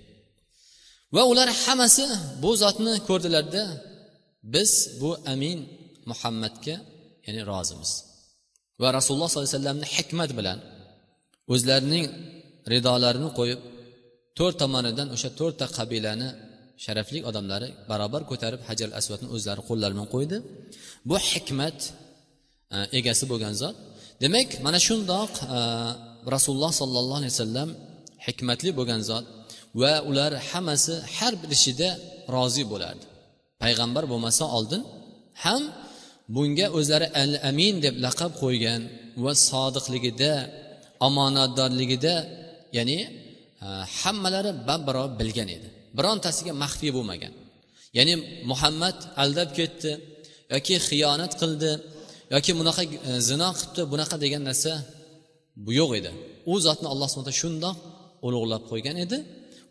Va 1.16 1.24
ular 1.32 1.50
hammasi 1.64 2.06
bu 2.44 2.52
zotni 2.64 2.94
ko'rdilarda 3.10 3.64
biz 4.54 4.72
bu 5.02 5.10
amin 5.34 5.60
muhammadga 6.12 6.76
ya'ni 7.26 7.42
rozimiz. 7.52 7.92
Va 8.82 8.88
rasululloh 8.98 9.30
sollallohu 9.30 9.50
alayhi 9.50 9.60
vasallamni 9.60 9.88
hikmat 9.96 10.32
bilan 10.40 10.60
o'zlarining 11.54 12.06
ridolarini 12.72 13.30
qo'yib 13.40 13.62
to'rt 14.38 14.56
tomonidan 14.62 15.08
o'sha 15.16 15.30
to'rtta 15.40 15.66
qabilani 15.78 16.30
sharafli 16.84 17.20
odamlari 17.30 17.68
barobar 17.90 18.22
ko'tarib 18.32 18.62
hajar 18.70 18.90
asvadni 19.00 19.28
o'zlari 19.36 19.62
qo'llari 19.70 19.94
bilan 19.96 20.10
qo'ydi. 20.16 20.38
Bu 21.10 21.16
hikmat 21.32 21.78
e, 22.76 22.78
egasi 23.00 23.24
bo'lgan 23.32 23.54
zot 23.62 23.76
demak 24.24 24.50
mana 24.66 24.80
shundoq 24.88 25.34
e, 25.58 25.60
rasululloh 26.36 26.72
sollallohu 26.82 27.20
alayhi 27.22 27.34
vasallam 27.36 27.70
hikmatli 28.26 28.70
bo'lgan 28.80 29.02
zot 29.10 29.26
va 29.82 29.94
ular 30.10 30.32
hammasi 30.50 30.94
har 31.16 31.34
bir 31.42 31.50
ishida 31.58 31.90
rozi 32.36 32.64
bo'lardi. 32.72 33.06
Payg'ambar 33.64 34.04
bo'lmasa 34.12 34.44
oldin 34.58 34.82
ham 35.44 35.62
bunga 36.36 36.68
o'zlari 36.78 37.08
al 37.24 37.34
amin 37.50 37.76
deb 37.86 37.96
laqab 38.06 38.32
qo'ygan 38.44 38.82
va 39.24 39.34
sodiqligida 39.50 40.34
omonatdorligida 41.08 42.16
ya'ni 42.78 43.00
e, 43.66 43.68
hammalari 44.00 44.52
babbarob 44.70 45.12
bilgan 45.20 45.50
edi. 45.58 45.68
Birontasiga 45.98 46.54
maxfiy 46.64 46.92
bo'lmagan. 46.98 47.34
Ya'ni 47.98 48.14
muhammad 48.52 48.98
aldab 49.24 49.50
ketdi 49.60 49.92
yoki 50.54 50.76
xiyonat 50.88 51.34
qildi 51.42 51.72
yoki 52.34 52.52
bunaqa 52.60 52.84
e, 53.10 53.12
zino 53.30 53.50
qilibdi 53.58 53.82
bunaqa 53.94 54.16
degan 54.24 54.44
narsa 54.50 54.72
bu 55.66 55.72
yo'q 55.80 55.92
edi. 56.00 56.12
U 56.52 56.54
zotni 56.66 56.88
alloh 56.94 57.08
subhana 57.14 57.34
shundoq 57.42 57.76
ulug'lab 58.28 58.64
qo'ygan 58.72 58.98
edi 59.06 59.18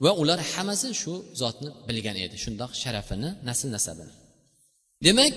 va 0.04 0.11
ular 0.23 0.38
hammasi 0.52 0.88
shu 1.02 1.12
zotni 1.42 1.70
bilgan 1.88 2.16
edi 2.25 2.37
shundoq 2.44 2.70
sharafini 2.82 3.30
nasl 3.49 3.66
nasabini. 3.76 4.12
Demak 5.06 5.34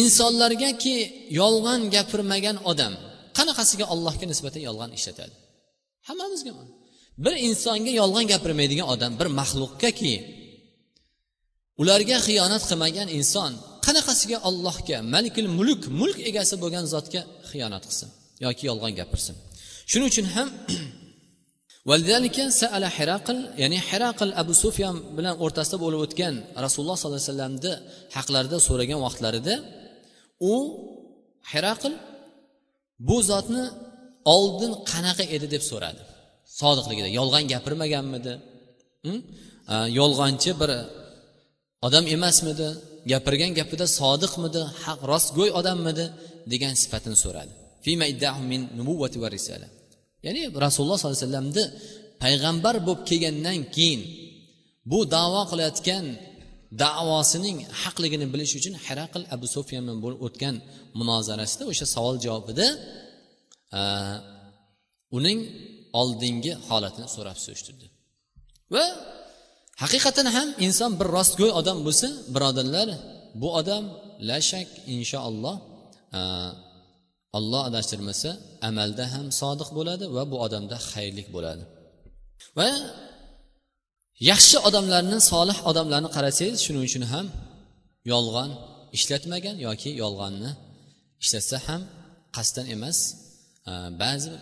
insonlargaki 0.00 0.96
yolg'on 1.40 1.80
gapirmagan 1.94 2.56
odam 2.70 2.92
qanaqasiga 3.38 3.84
allohga 3.94 4.26
nisbatan 4.32 4.62
yolg'on 4.68 4.90
ishlatadi? 4.98 5.34
Hammamizga 6.08 6.52
bir 7.24 7.34
insonga 7.48 7.92
yolg'on 8.00 8.26
gapirmaydigan 8.32 8.86
odam 8.94 9.12
bir 9.20 9.28
maxluqgaki 9.40 10.14
ularga 11.82 12.16
xiyonat 12.26 12.62
qilmagan 12.70 13.08
inson 13.18 13.52
qanaqasiga 13.86 14.38
allohga 14.48 14.98
malikil 15.14 15.48
mulk 15.58 15.82
mulk 16.00 16.18
egasi 16.30 16.54
bo'lgan 16.62 16.84
zotga 16.94 17.20
xiyonat 17.50 17.84
qilsin 17.88 18.08
yoki 18.44 18.62
yolg'on 18.70 18.92
gapirsin. 19.00 19.34
Shuning 19.90 20.08
uchun 20.12 20.26
ham 20.34 20.48
hiraql 22.96 23.38
ya'ni 23.62 23.78
hiraql 23.88 24.30
abu 24.42 24.52
sufyan 24.64 24.96
bilan 25.16 25.34
o'rtasida 25.44 25.76
bo'lib 25.84 26.00
o'tgan 26.06 26.34
rasululloh 26.64 26.96
sollallohu 27.00 27.20
alayhi 27.20 27.30
vasallamni 27.32 27.72
haqlarida 28.16 28.56
so'ragan 28.68 29.00
vaqtlarida 29.06 29.54
u 30.52 30.54
hiraql 31.52 31.92
bu 33.08 33.16
zotni 33.30 33.64
oldin 34.36 34.72
qanaqa 34.90 35.24
edi 35.36 35.46
deb 35.54 35.62
so'radi. 35.70 36.02
Sodiqligida 36.60 37.08
yolg'on 37.18 37.44
gapirmaganmidi? 37.52 38.32
Hm? 39.06 39.18
Yolg'onchi 40.00 40.50
bir 40.60 40.70
odam 41.86 42.04
emasmidi? 42.16 42.68
Gapirgan 43.10 43.52
gapida 43.58 43.86
sodiqmidi 44.00 44.62
haq 44.84 45.00
rostgo'y 45.12 45.50
odammidi 45.60 46.04
degan 46.52 46.74
sifatini 46.82 47.16
so'radi. 47.24 47.52
Ya'ni 50.26 50.40
rasululloh 50.64 50.96
sollallohu 50.98 51.18
alayhi 51.18 51.28
vasallamni 51.28 51.64
payg'ambar 52.24 52.74
bo'lib 52.86 53.02
kelgandan 53.10 53.58
keyin 53.76 54.00
bu 54.90 54.98
davo 55.16 55.42
qilayotgan 55.50 56.04
davosining 56.84 57.58
haqligini 57.82 58.26
bilish 58.32 58.52
uchun 58.58 58.74
haraql 58.86 59.22
abu 59.34 59.46
sufyan 59.56 59.82
bilan 59.86 59.98
bo'lib 60.04 60.20
o'tgan 60.26 60.54
munozarasida 61.00 61.62
o'sha 61.70 61.86
savol 61.94 62.16
javobida 62.26 62.66
e, 63.78 63.80
uning 65.18 65.38
oldingi 66.00 66.52
holatini 66.68 67.08
so'rab 67.16 67.38
surishtirdi 67.44 67.86
va 68.74 68.84
haqiqatan 69.82 70.26
ham 70.36 70.48
inson 70.66 70.90
bir 71.00 71.08
rostgo'y 71.16 71.50
odam 71.60 71.78
bo'lsa 71.86 72.08
birodarlar 72.34 72.88
bu 73.40 73.48
odam 73.60 73.84
la 74.28 74.38
shak 74.50 74.68
inshaalloh 74.94 75.56
olloh 77.38 77.62
adashtirmasa 77.70 78.30
amalda 78.68 79.04
ham 79.14 79.26
sodiq 79.40 79.68
bo'ladi 79.78 80.04
va 80.16 80.22
bu 80.32 80.36
odamda 80.46 80.76
xayrlik 80.90 81.28
bo'ladi. 81.36 81.62
Va 82.58 82.68
yaxshi 84.30 84.56
odamlarni 84.68 85.18
solih 85.32 85.58
odamlarni 85.70 86.10
qarasangiz 86.16 86.58
shuning 86.66 86.84
uchun 86.88 87.04
ham 87.12 87.26
yolg'on 88.12 88.50
ishlatmagan 88.96 89.56
yoki 89.66 89.90
yolg'onni 90.02 90.50
ishlatsa 91.22 91.56
ham 91.66 91.82
qasddan 92.36 92.66
emas 92.74 92.98
ba'zi 94.02 94.32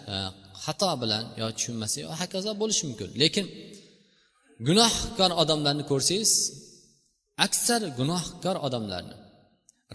xato 0.65 0.91
bilan 1.03 1.25
yo 1.41 1.47
tushunmasa 1.57 1.97
yo 2.05 2.09
hokazo 2.21 2.51
bo'lishi 2.61 2.85
mumkin. 2.89 3.09
Lekin 3.23 3.47
gunohkor 4.69 5.31
odamlarni 5.43 5.85
ko'rsangiz 5.91 6.33
aksar 7.47 7.81
gunohkor 7.99 8.57
odamlarni 8.67 9.17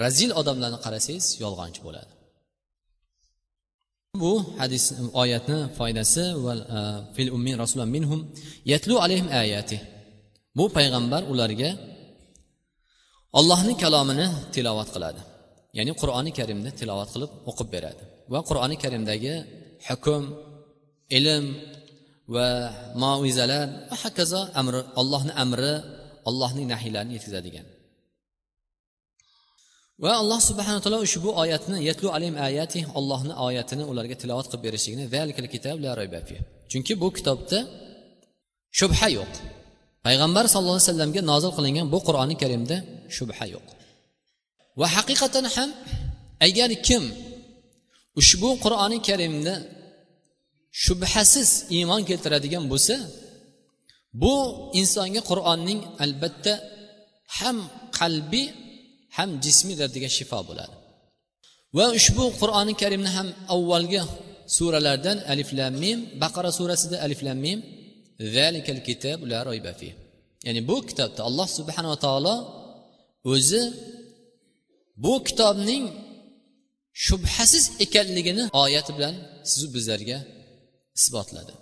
razil 0.03 0.31
odamlarni 0.41 0.79
qarasangiz 0.85 1.25
yolg'onchi 1.43 1.81
bo'ladi. 1.87 2.11
Bu 4.21 4.31
hadis 4.61 4.83
um, 4.91 5.07
oyatni 5.21 5.59
foydasi 5.77 6.23
va 6.45 6.53
e, 6.77 6.79
fil 7.15 7.29
ummi 7.37 7.53
rasulan 7.63 7.89
minhum 7.95 8.19
yatlu 8.71 8.95
alayhim 9.05 9.27
ayati. 9.43 9.77
Bu 10.57 10.65
payg'ambar 10.77 11.21
ularga 11.31 11.69
ollohni 13.39 13.73
kalomini 13.83 14.27
tilovat 14.55 14.89
qiladi. 14.95 15.21
Ya'ni 15.77 15.93
qur'oni 16.01 16.31
karimni 16.39 16.71
tilovat 16.79 17.09
qilib 17.13 17.31
o'qib 17.49 17.67
beradi. 17.75 18.03
Va 18.33 18.39
qur'oni 18.49 18.75
karimdagi 18.83 19.33
hukm 19.87 20.23
ilm 21.17 21.45
va 22.33 22.47
moizalar 23.03 23.63
va 23.89 23.95
hokazo 24.03 24.41
amri 24.59 24.81
allohni 25.01 25.33
amri 25.43 25.73
allohning 26.29 26.67
nahiylarini 26.73 27.13
yetkazadigan. 27.17 27.65
Va 30.03 30.11
alloh 30.21 30.39
subhana 30.49 30.79
taolo 30.83 30.99
ushbu 31.07 31.29
oyatni 31.43 31.77
yatlu 31.89 32.07
alim 32.17 32.35
ayati 32.47 32.79
ollohni 32.99 33.33
oyatini 33.47 33.83
ularga 33.91 34.15
tilovat 34.21 34.45
qilib 34.51 34.63
berishligini 34.65 35.05
chunki 36.71 36.93
bu 37.01 37.07
kitobda 37.17 37.59
shubha 38.79 39.07
yo'q. 39.17 39.33
Payg'ambar 40.05 40.45
sallallohu 40.53 40.77
alayhi 40.79 40.91
vasallamga 40.91 41.21
nozil 41.31 41.51
qilingan 41.57 41.87
bu 41.93 41.99
qur'oni 42.07 42.35
karimda 42.41 42.77
shubha 43.17 43.45
yo'q. 43.55 43.67
Va 44.79 44.87
haqiqatan 44.95 45.45
ham 45.55 45.69
agar 46.47 46.69
kim 46.87 47.03
ushbu 48.21 48.49
qur'oni 48.63 48.97
karimni 49.07 49.55
shubhasiz 50.83 51.49
iymon 51.77 52.01
keltiradigan 52.09 52.65
bo'lsa 52.71 52.95
bu 54.21 54.35
insonga 54.79 55.21
qur'onning 55.29 55.79
albatta 56.03 56.53
ham 57.37 57.57
qalbiy 57.99 58.47
ham 59.17 59.29
jismiy 59.45 59.75
dardiga 59.81 60.09
shifo 60.17 60.39
bo'ladi. 60.49 60.75
Va 61.77 61.85
ushbu 61.99 62.25
qur'oni 62.41 62.73
karimni 62.81 63.11
ham 63.17 63.27
avvalgi 63.55 64.01
suralardan 64.57 65.17
alif 65.31 65.49
lam 65.59 65.73
mim 65.83 65.99
baqara 66.23 66.51
surasida 66.59 66.97
alif 67.05 67.21
lam 67.27 67.37
mim 67.45 67.59
zalikal 68.35 68.81
kitab 68.87 69.17
la 69.31 69.39
royba 69.47 69.73
fi 69.79 69.89
ya'ni 70.45 70.61
bu 70.69 70.75
kitobda 70.89 71.21
alloh 71.29 71.47
subhanava 71.57 71.97
taolo 72.05 72.35
o'zi 73.33 73.63
bu 75.03 75.13
kitobning 75.27 75.85
shubhasiz 77.05 77.65
ekanligini 77.85 78.43
oyati 78.63 78.91
bilan 78.97 79.15
sizu 79.49 79.67
bizlarga 79.75 80.17
isbotladi. 80.99 81.53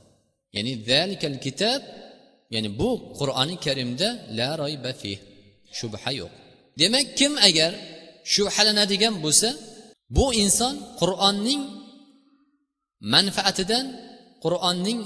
Ya'ni 0.56 0.74
zalikal 0.90 1.38
kitob 1.46 1.82
ya'ni 2.54 2.70
bu 2.80 2.90
qur'oni 3.20 3.56
karimda 3.66 4.10
la 4.38 4.50
royba 4.62 4.92
fi 5.02 5.12
shubha 5.78 6.12
yo'q. 6.20 6.34
Demak 6.80 7.08
kim 7.20 7.34
agar 7.48 7.72
shubhalanadigan 8.34 9.16
bo'lsa 9.24 9.50
bu 10.18 10.26
inson 10.44 10.76
qur'onning 11.02 11.62
manfaatidan 13.14 13.86
qur'onning 14.44 15.00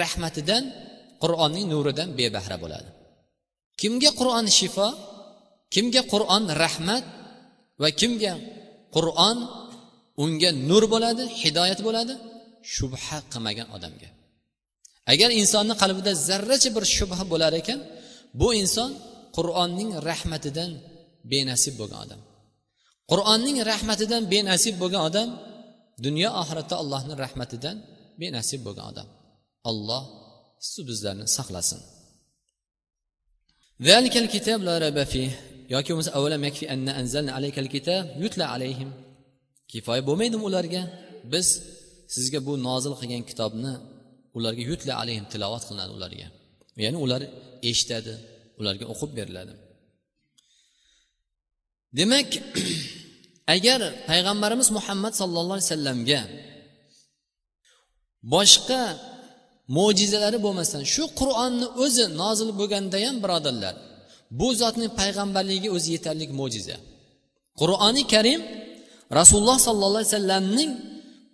rahmatidan 0.00 0.64
qur'onning 1.22 1.66
nuridan 1.72 2.08
bebahra 2.18 2.56
bo'ladi. 2.62 2.90
Kimga 3.80 4.10
qur'on 4.20 4.46
shifo 4.58 4.88
kimga 5.74 6.02
qur'on 6.12 6.44
rahmat 6.62 7.04
va 7.82 7.88
kimga 8.00 8.34
qur'on 8.96 9.38
unga 10.22 10.50
nur 10.68 10.84
bo'ladi 10.92 11.24
hidoyat 11.42 11.80
bo'ladi? 11.86 12.14
Shubha 12.74 13.18
qilmagan 13.32 13.68
odamga. 13.76 14.10
Agar 15.12 15.30
insonni 15.40 15.74
qalbida 15.82 16.12
zarracha 16.28 16.70
bir 16.76 16.84
shubha 16.96 17.22
bo'lar 17.32 17.52
ekan 17.60 17.80
bu 18.40 18.48
inson 18.62 18.90
qur'onning 19.36 19.90
rahmatidan 20.08 20.70
benasib 21.32 21.74
bo'lgan 21.80 22.00
odam. 22.06 22.20
Qur'onning 23.10 23.56
rahmatidan 23.70 24.22
benasib 24.32 24.74
bo'lgan 24.82 25.02
odam 25.08 25.28
dunyo 26.06 26.30
oxiratda 26.42 26.74
allohni 26.82 27.14
rahmatidan 27.24 27.76
benasib 28.20 28.60
bo'lgan 28.66 28.86
odam. 28.92 29.08
Alloh 29.70 30.02
bizlarni 30.88 31.26
saqlasin. 31.36 31.80
Yoki 35.74 35.90
bo'lmasa 35.92 36.12
avalam 36.18 36.42
yakfi 36.48 36.64
anna 36.74 36.92
anzalna 37.00 37.32
alaykal 37.38 37.68
kitab 37.74 38.02
yutla 38.22 38.44
alayhim. 38.54 38.90
Kifoya 39.72 40.02
bo'lmaydimi 40.08 40.44
ularga? 40.48 40.82
Biz 41.32 41.46
sizga 42.14 42.38
bu 42.46 42.52
nozil 42.68 42.94
qilgan 43.00 43.22
kitobni 43.30 43.72
ularga 44.36 44.62
yutla 44.70 44.92
alayhim 45.02 45.26
tilovat 45.32 45.62
qilinadi 45.68 45.92
ularga. 45.98 46.26
Ya'ni 46.84 46.98
ular 47.04 47.22
eshitadi 47.70 48.12
ularga 48.60 48.84
o'qib 48.92 49.10
beriladi. 49.18 49.52
Demak 51.98 52.28
agar 53.54 53.80
payg'ambarimiz 54.10 54.68
muhammad 54.78 55.12
sallallohu 55.20 55.56
alayhi 55.58 55.70
vasallamga 55.70 56.20
boshqa 58.34 58.82
mo'jizalari 59.78 60.38
bo'lmasdan 60.46 60.82
shu 60.94 61.04
qur'onni 61.20 61.66
o'zi 61.84 62.04
nozil 62.22 62.50
bo'lganda 62.60 62.96
ham 63.06 63.16
birodarlar 63.24 63.74
bu 64.38 64.48
zotning 64.60 64.90
payg'ambarligiga 65.00 65.70
o'zi 65.76 65.88
yetarli 65.96 66.24
mo'jiza. 66.40 66.76
Qur'oni 67.60 68.02
karim 68.14 68.40
rasululloh 69.18 69.58
sollallohu 69.66 70.00
alayhi 70.00 70.12
vasallamning 70.14 70.70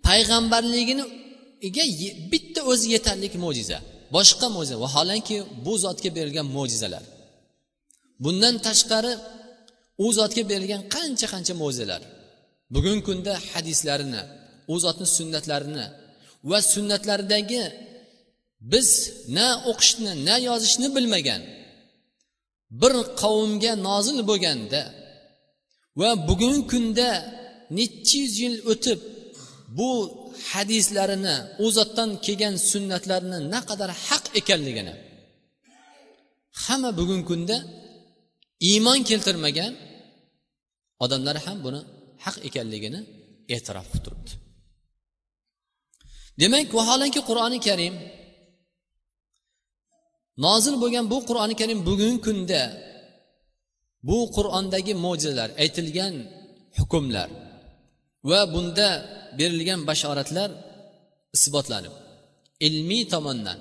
payg'ambarligiga 0.09 1.85
bitta 2.31 2.61
o'zi 2.71 2.87
yetarli 2.95 3.27
mo'jiza. 3.45 3.77
Boshqa 4.15 4.47
mo'jiza 4.55 4.75
vaholanki 4.83 5.35
bu 5.65 5.73
zotga 5.83 6.09
berilgan 6.17 6.47
mo'jizalar. 6.57 7.03
Bundan 8.23 8.55
tashqari 8.67 9.13
u 10.05 10.07
zotga 10.19 10.43
berilgan 10.51 10.81
qancha 10.95 11.27
qancha 11.33 11.53
mo'jizalar. 11.61 12.01
Bugungi 12.73 13.03
kunda 13.09 13.33
hadislarini 13.51 14.21
u 14.73 14.75
zotni 14.83 15.07
sunnatlarini 15.17 15.85
va 16.49 16.59
sunnatlaridagi 16.73 17.63
biz 18.71 18.89
na 19.37 19.47
o'qishni 19.71 20.13
na 20.27 20.35
yozishni 20.47 20.87
bilmagan 20.95 21.41
bir 22.81 22.93
qavmga 23.21 23.73
nozil 23.87 24.19
bo'lganda 24.29 24.81
va 25.99 26.09
bugungi 26.29 26.63
kunda 26.71 27.09
necha 27.77 28.17
yuz 28.23 28.33
yil 28.43 28.55
o'tib 28.71 28.99
bu 29.77 29.89
hadislarini 30.51 31.35
u 31.63 31.65
zotdan 31.77 32.09
kelgan 32.25 32.55
sunnatlarini 32.71 33.39
naqadar 33.53 33.91
haq 34.07 34.25
ekanligini 34.39 34.93
hamma 36.63 36.91
bugungi 36.99 37.25
kunda 37.31 37.57
iymon 38.69 38.99
keltirmagan 39.09 39.73
odamlar 41.03 41.37
ham 41.45 41.57
buni 41.65 41.81
haq 42.25 42.35
ekanligini 42.47 42.99
e'tirof 43.55 43.87
qilib 43.91 44.03
turibdi 44.05 44.31
demak 46.41 46.67
vaholanki 46.77 47.21
qur'oni 47.29 47.59
karim 47.67 47.95
nozil 50.45 50.75
bo'lgan 50.81 51.05
bu 51.11 51.17
qur'oni 51.29 51.55
karim 51.61 51.79
bugungi 51.89 52.19
kunda 52.27 52.61
bu 54.07 54.17
qur'ondagi 54.35 54.93
mo'jizalar 55.05 55.49
aytilgan 55.63 56.13
hukmlar 56.77 57.29
va 58.29 58.39
bunda 58.53 58.87
berilgan 59.39 59.79
bashoratlar 59.89 60.49
isbotlanib 61.37 61.93
ilmiy 62.67 63.03
tomondan 63.13 63.59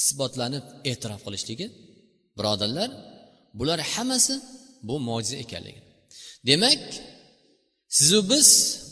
isbotlanib 0.00 0.64
e'tirof 0.90 1.20
qilishligi 1.26 1.66
birodarlar 2.38 2.90
bular 3.58 3.80
hammasi 3.92 4.34
bu 4.88 4.94
mo'jiza 5.08 5.36
ekanligi. 5.44 5.80
Demak 6.48 6.82
sizu 7.96 8.18
biz 8.30 8.48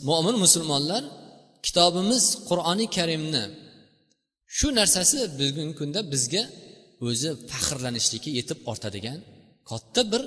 mo'min 0.09 0.35
musulmonlar 0.45 1.03
kitobimiz 1.65 2.23
qur'oni 2.49 2.85
karimni 2.97 3.43
shu 4.57 4.67
narsasi 4.79 5.17
bugungi 5.39 5.75
kunda 5.79 5.99
bizga 6.13 6.43
o'zi 7.07 7.29
faxrlanishlikka 7.51 8.29
yetib 8.39 8.59
ortadigan 8.71 9.19
katta 9.69 10.01
bir 10.11 10.21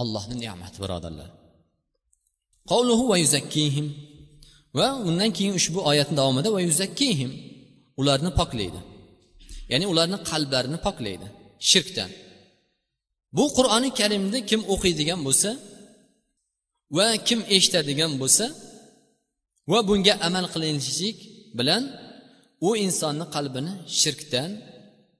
allohni 0.00 0.36
ne'mati 0.44 0.78
birodarlar. 0.84 1.28
Qavluhu 2.70 3.04
va 3.12 3.16
yuzakkihim. 3.24 3.86
Va 4.78 4.88
undan 5.08 5.30
keyin 5.36 5.54
ushbu 5.60 5.80
oyatni 5.90 6.16
davomida 6.20 6.48
va 6.56 6.60
yuzakkihim 6.68 7.30
ularni 8.00 8.30
poklaydi. 8.40 8.80
Ya'ni 9.72 9.86
ularni 9.92 10.18
qalblarini 10.30 10.78
poklaydi 10.86 11.26
shirkdan. 11.70 12.10
Bu 13.36 13.44
qur'oni 13.56 13.90
karimni 14.00 14.38
kim 14.50 14.60
o'qiydigan 14.74 15.20
bo'lsa 15.26 15.50
va 16.96 17.06
kim 17.28 17.40
eshitadigan 17.56 18.12
bo'lsa 18.22 18.46
va 19.70 19.78
bunga 19.88 20.14
amal 20.28 20.46
qilinishlik 20.54 21.16
bilan 21.58 21.82
u 22.68 22.70
insonni 22.86 23.26
qalbini 23.34 23.72
shirkdan 24.00 24.50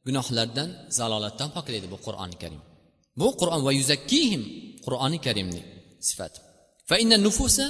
gunohlardan 0.06 0.68
zalolatdan 0.98 1.50
poklaydi 1.56 1.86
bu 1.94 1.98
qur'oni 2.06 2.36
karim. 2.42 2.62
Bu 3.20 3.28
qur'on 3.40 3.60
va 3.66 3.72
yuzakkihim 3.80 4.42
qur'oni 4.84 5.18
karimni 5.26 5.62
sifati. 6.08 6.38
Fa 6.88 6.96
inna 7.02 7.16
nufusa 7.26 7.66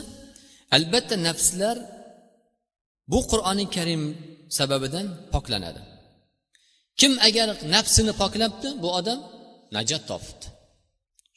albatta 0.77 1.17
nafslar 1.29 1.77
bu 3.13 3.19
qur'oni 3.31 3.67
karim 3.77 4.03
sababidan 4.59 5.07
poklanadi. 5.33 5.81
Kim 7.01 7.13
agar 7.29 7.49
nafsini 7.75 8.13
poklabdi 8.23 8.69
bu 8.83 8.89
odam 8.99 9.21
najot 9.77 10.03
topibdi. 10.11 10.47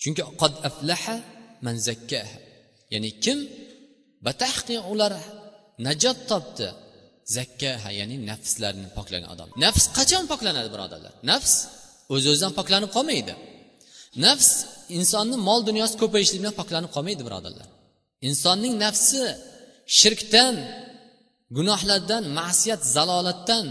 Chunki 0.02 0.24
qad 0.42 0.54
aflaha 0.70 1.16
man 1.66 1.76
zakkaha. 1.88 2.38
Ya'ni 2.94 3.10
kim 3.24 3.40
batahqiq 4.26 4.82
ular 4.94 5.14
najot 5.88 6.18
topdi 6.32 6.68
zakkaha 7.38 7.90
ya'ni 8.00 8.16
nafslarni 8.30 8.88
poklagan 8.98 9.30
odam. 9.34 9.48
Nafs 9.66 9.84
qachon 9.98 10.24
poklanadi 10.32 10.70
birodarlar? 10.76 11.14
Nafs 11.32 11.54
o'z 12.14 12.24
Öz 12.24 12.26
o'zidan 12.32 12.54
poklanib 12.60 12.92
qolmaydi. 12.96 13.34
Nafs 14.26 14.50
insonni 14.98 15.38
mol 15.48 15.62
dunyosi 15.70 15.96
ko'payishlik 16.02 16.40
bilan 16.44 16.56
poklanib 16.62 16.92
qolmaydi 16.96 17.24
birodarlar. 17.28 17.68
Insonning 18.28 18.76
nafsi 18.86 19.22
shirkdan 20.00 20.56
gunohlardan 21.58 22.24
ma'siyat 22.40 22.82
zalolatdan 22.96 23.66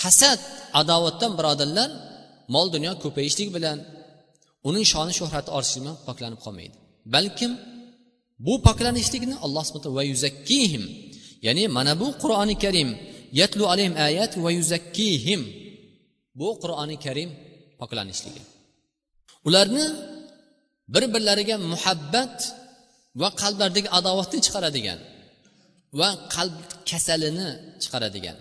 hasad 0.00 0.40
adovatdan 0.80 1.32
birodarlar 1.38 1.90
mol 2.54 2.66
dunyo 2.74 2.92
ko'payishlik 3.04 3.48
bilan 3.56 3.78
uning 4.68 4.84
shoni 4.92 5.12
shuhrati 5.18 5.50
ortishlik 5.56 5.82
bilan 5.84 5.96
poklanib 6.08 6.40
qolmaydi. 6.44 6.76
Balkim 7.14 7.52
bu 8.46 8.54
poklanishlikni 8.66 9.36
alloh 9.44 9.62
subhanahu 9.68 9.98
va 9.98 10.04
yuzakkihim 10.12 10.82
ya'ni 11.46 11.64
mana 11.76 11.92
bu 12.02 12.08
qur'oni 12.22 12.54
karim 12.64 12.90
yatlu 13.40 13.64
alayhim 13.72 13.94
ayat 14.08 14.32
va 14.44 14.50
yuzakkihim 14.58 15.40
bu 16.40 16.48
qur'oni 16.62 16.96
karim 17.04 17.30
poklanishligi. 17.80 18.42
Ularni 19.48 19.84
bir 20.94 21.04
birlariga 21.14 21.56
muhabbat 21.72 22.36
va 23.20 23.28
qalblardagi 23.42 23.88
adovatni 23.98 24.38
chiqaradigan 24.46 24.98
va 26.00 26.08
qalb 26.34 26.56
kasalini 26.90 27.48
chiqaradigan 27.82 28.36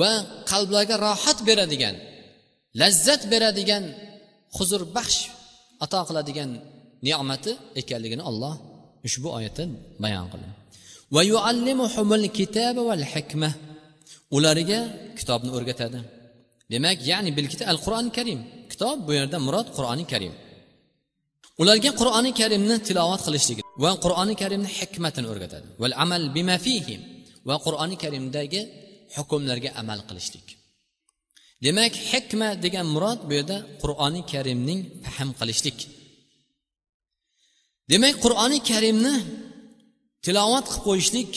va 0.00 0.10
qalblarga 0.50 0.96
rohat 1.06 1.38
beradigan 1.48 1.94
lazzat 2.80 3.22
beradigan 3.32 3.84
huzur 4.56 4.82
baxsh 4.96 5.20
ato 5.84 5.98
qiladigan 6.08 6.50
ne'mati 7.06 7.52
ekanligini 7.80 8.22
olloh 8.30 8.54
ushbu 9.06 9.28
oyatda 9.38 9.64
bayon 10.04 10.26
qildi. 10.32 10.48
Va 11.14 11.22
kitaba 12.38 12.94
hikma. 13.14 13.50
Ularga 14.36 14.80
kitobni 15.18 15.50
o'rgatadi. 15.56 15.98
Demak 16.72 16.98
ya'ni 17.10 17.30
bilkita 17.38 17.64
al 17.72 17.78
qur'oni 17.84 18.10
karim. 18.18 18.40
Kitob 18.72 18.96
bu 19.06 19.12
yerda 19.18 19.38
murod 19.46 19.68
qur'oni 19.76 20.04
karim. 20.12 20.34
Ularga 21.62 21.90
qur'oni 22.00 22.30
karimni 22.40 22.76
tilovat 22.86 23.20
qilishlik 23.26 23.63
va 23.82 23.90
qur'oni 24.04 24.34
karimni 24.42 24.68
hikmatini 24.78 25.26
o'rgatadi. 25.32 25.66
Val 25.82 25.94
amal 26.04 26.22
bima 26.36 26.56
fihim. 26.66 27.00
Va 27.48 27.56
qur'oni 27.66 27.96
karimdagi 28.02 28.60
hukmlarga 29.16 29.70
amal 29.80 30.00
qilishlik. 30.08 30.46
Demak 31.64 31.94
hikma 32.10 32.48
degan 32.64 32.86
murod 32.94 33.20
bu 33.28 33.32
yerda 33.38 33.56
qur'oni 33.82 34.20
karimning 34.32 34.80
fahm 35.04 35.30
qilishlik. 35.40 35.78
Demak 37.90 38.14
qur'oni 38.24 38.58
karimni 38.70 39.14
tilovat 40.24 40.66
qilib 40.70 40.84
qo'yishlik 40.88 41.32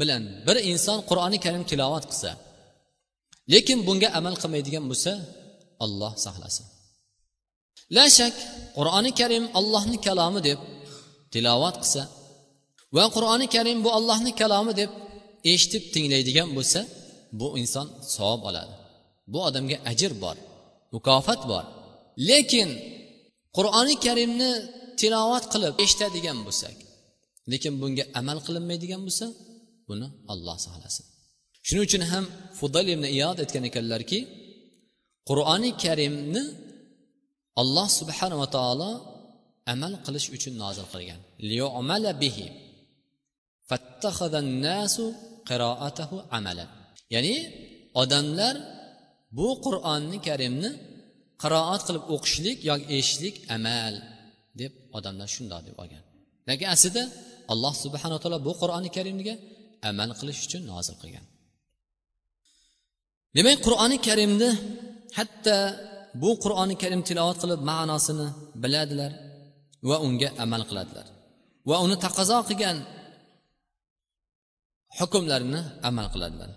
bilan 0.00 0.22
bir 0.46 0.56
inson 0.70 0.98
qur'oni 1.10 1.38
karim 1.44 1.62
tilovat 1.70 2.04
qilsa 2.10 2.30
lekin 3.52 3.78
bunga 3.86 4.08
amal 4.18 4.34
qilmaydigan 4.42 4.84
bo'lsa 4.90 5.12
olloh 5.84 6.12
saqlasin. 6.24 6.66
La 7.96 8.04
shak 8.18 8.34
qur'oni 8.76 9.10
karim 9.20 9.44
allohni 9.58 9.98
kalomi 10.06 10.40
deb 10.48 10.58
tilovat 11.34 11.76
qilsa 11.82 12.02
va 12.96 13.04
qur'oni 13.16 13.46
karim 13.54 13.78
bu 13.84 13.90
allohni 13.98 14.32
kalomi 14.40 14.72
deb 14.80 14.90
eshitib 15.52 15.84
tinglaydigan 15.94 16.48
bo'lsa 16.56 16.80
bu 17.40 17.46
inson 17.62 17.86
savob 18.14 18.42
oladi. 18.50 18.74
Bu 19.32 19.38
odamga 19.48 19.76
ajr 19.90 20.12
bor 20.22 20.36
mukofot 20.94 21.40
bor. 21.50 21.64
Lekin 22.28 22.70
qur'oni 23.56 23.94
karimni 24.06 24.50
tilovat 25.00 25.44
qilib 25.52 25.74
eshitadigan 25.84 26.38
bo'lsak 26.46 26.76
lekin 27.52 27.72
bunga 27.80 28.04
amal 28.20 28.38
qilinmaydigan 28.46 29.00
bo'lsa 29.06 29.26
buni 29.88 30.06
olloh 30.32 30.56
saqlasin 30.66 31.04
shuning 31.66 31.84
uchun 31.88 32.02
ham 32.12 32.24
fudal 32.58 32.86
ibn 32.94 33.04
iyod 33.16 33.36
aytgan 33.42 33.64
ekanlarki 33.70 34.18
qur'oni 35.28 35.70
karimni 35.84 36.42
alloh 37.62 37.88
subhanava 37.98 38.46
taolo 38.56 38.90
amal 39.72 39.92
qilish 40.06 40.28
uchun 40.36 40.54
nozil 40.62 40.86
qilgan. 40.92 41.20
Bihi. 42.22 42.46
Ya'ni 47.14 47.34
odamlar 48.02 48.54
bu 49.38 49.48
qur'onni 49.64 50.18
karimni 50.28 50.70
qiroat 51.42 51.82
qilib 51.86 52.04
o'qishlik 52.14 52.58
yoki 52.70 52.86
eshitishlik 52.96 53.34
amal 53.56 53.94
deb 54.60 54.72
odamlar 54.98 55.28
shundoq 55.36 55.60
deb 55.68 55.76
olgan. 55.82 56.02
Lekin 56.48 56.68
aslida 56.74 57.02
alloh 57.52 57.74
subhanaa 57.84 58.20
taolo 58.22 58.38
bu 58.48 58.52
qur'oni 58.62 58.90
karimga 58.96 59.34
amal 59.90 60.10
qilish 60.20 60.40
uchun 60.46 60.62
nozil 60.72 60.96
qilgan. 61.02 61.24
Demak 63.36 63.58
qur'oni 63.66 63.96
karimni 64.08 64.50
hatto 65.18 65.56
bu 66.22 66.30
qur'oni 66.44 66.74
karim 66.82 67.00
tilovat 67.08 67.36
qilib 67.42 67.60
ma'nosini 67.70 68.26
biladilar. 68.62 69.12
Va 69.88 69.96
unga 70.06 70.28
amal 70.44 70.62
qiladilar. 70.70 71.06
Va 71.68 71.76
uni 71.84 71.96
taqozo 72.04 72.38
qilgan 72.48 72.78
hukmlarini 74.98 75.60
amal 75.88 76.06
qiladilar. 76.14 76.50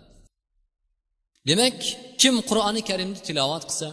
Demak 1.49 1.77
kim 2.21 2.35
qur'oni 2.49 2.81
karimni 2.89 3.19
tilovat 3.27 3.63
qilsa 3.69 3.89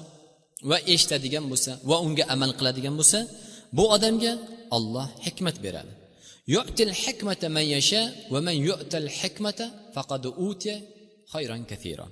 va 0.71 0.77
eshitadigan 0.93 1.45
bo'lsa 1.53 1.73
va 1.91 1.97
unga 2.07 2.25
amal 2.35 2.51
qiladigan 2.59 2.95
bo'lsa 3.01 3.19
bu 3.77 3.85
odamga 3.97 4.33
olloh 4.77 5.09
hikmat 5.27 5.57
beradi. 5.65 5.93
Yu'til 6.55 6.93
hikmata 7.03 7.47
man 7.57 7.67
yasha 7.75 8.03
va 8.33 8.39
man 8.47 8.57
yu'tal 8.69 9.09
hikmata 9.21 9.67
faqad 9.95 10.25
utiya 10.49 10.77
xayron 11.33 11.63
kathira. 11.71 12.07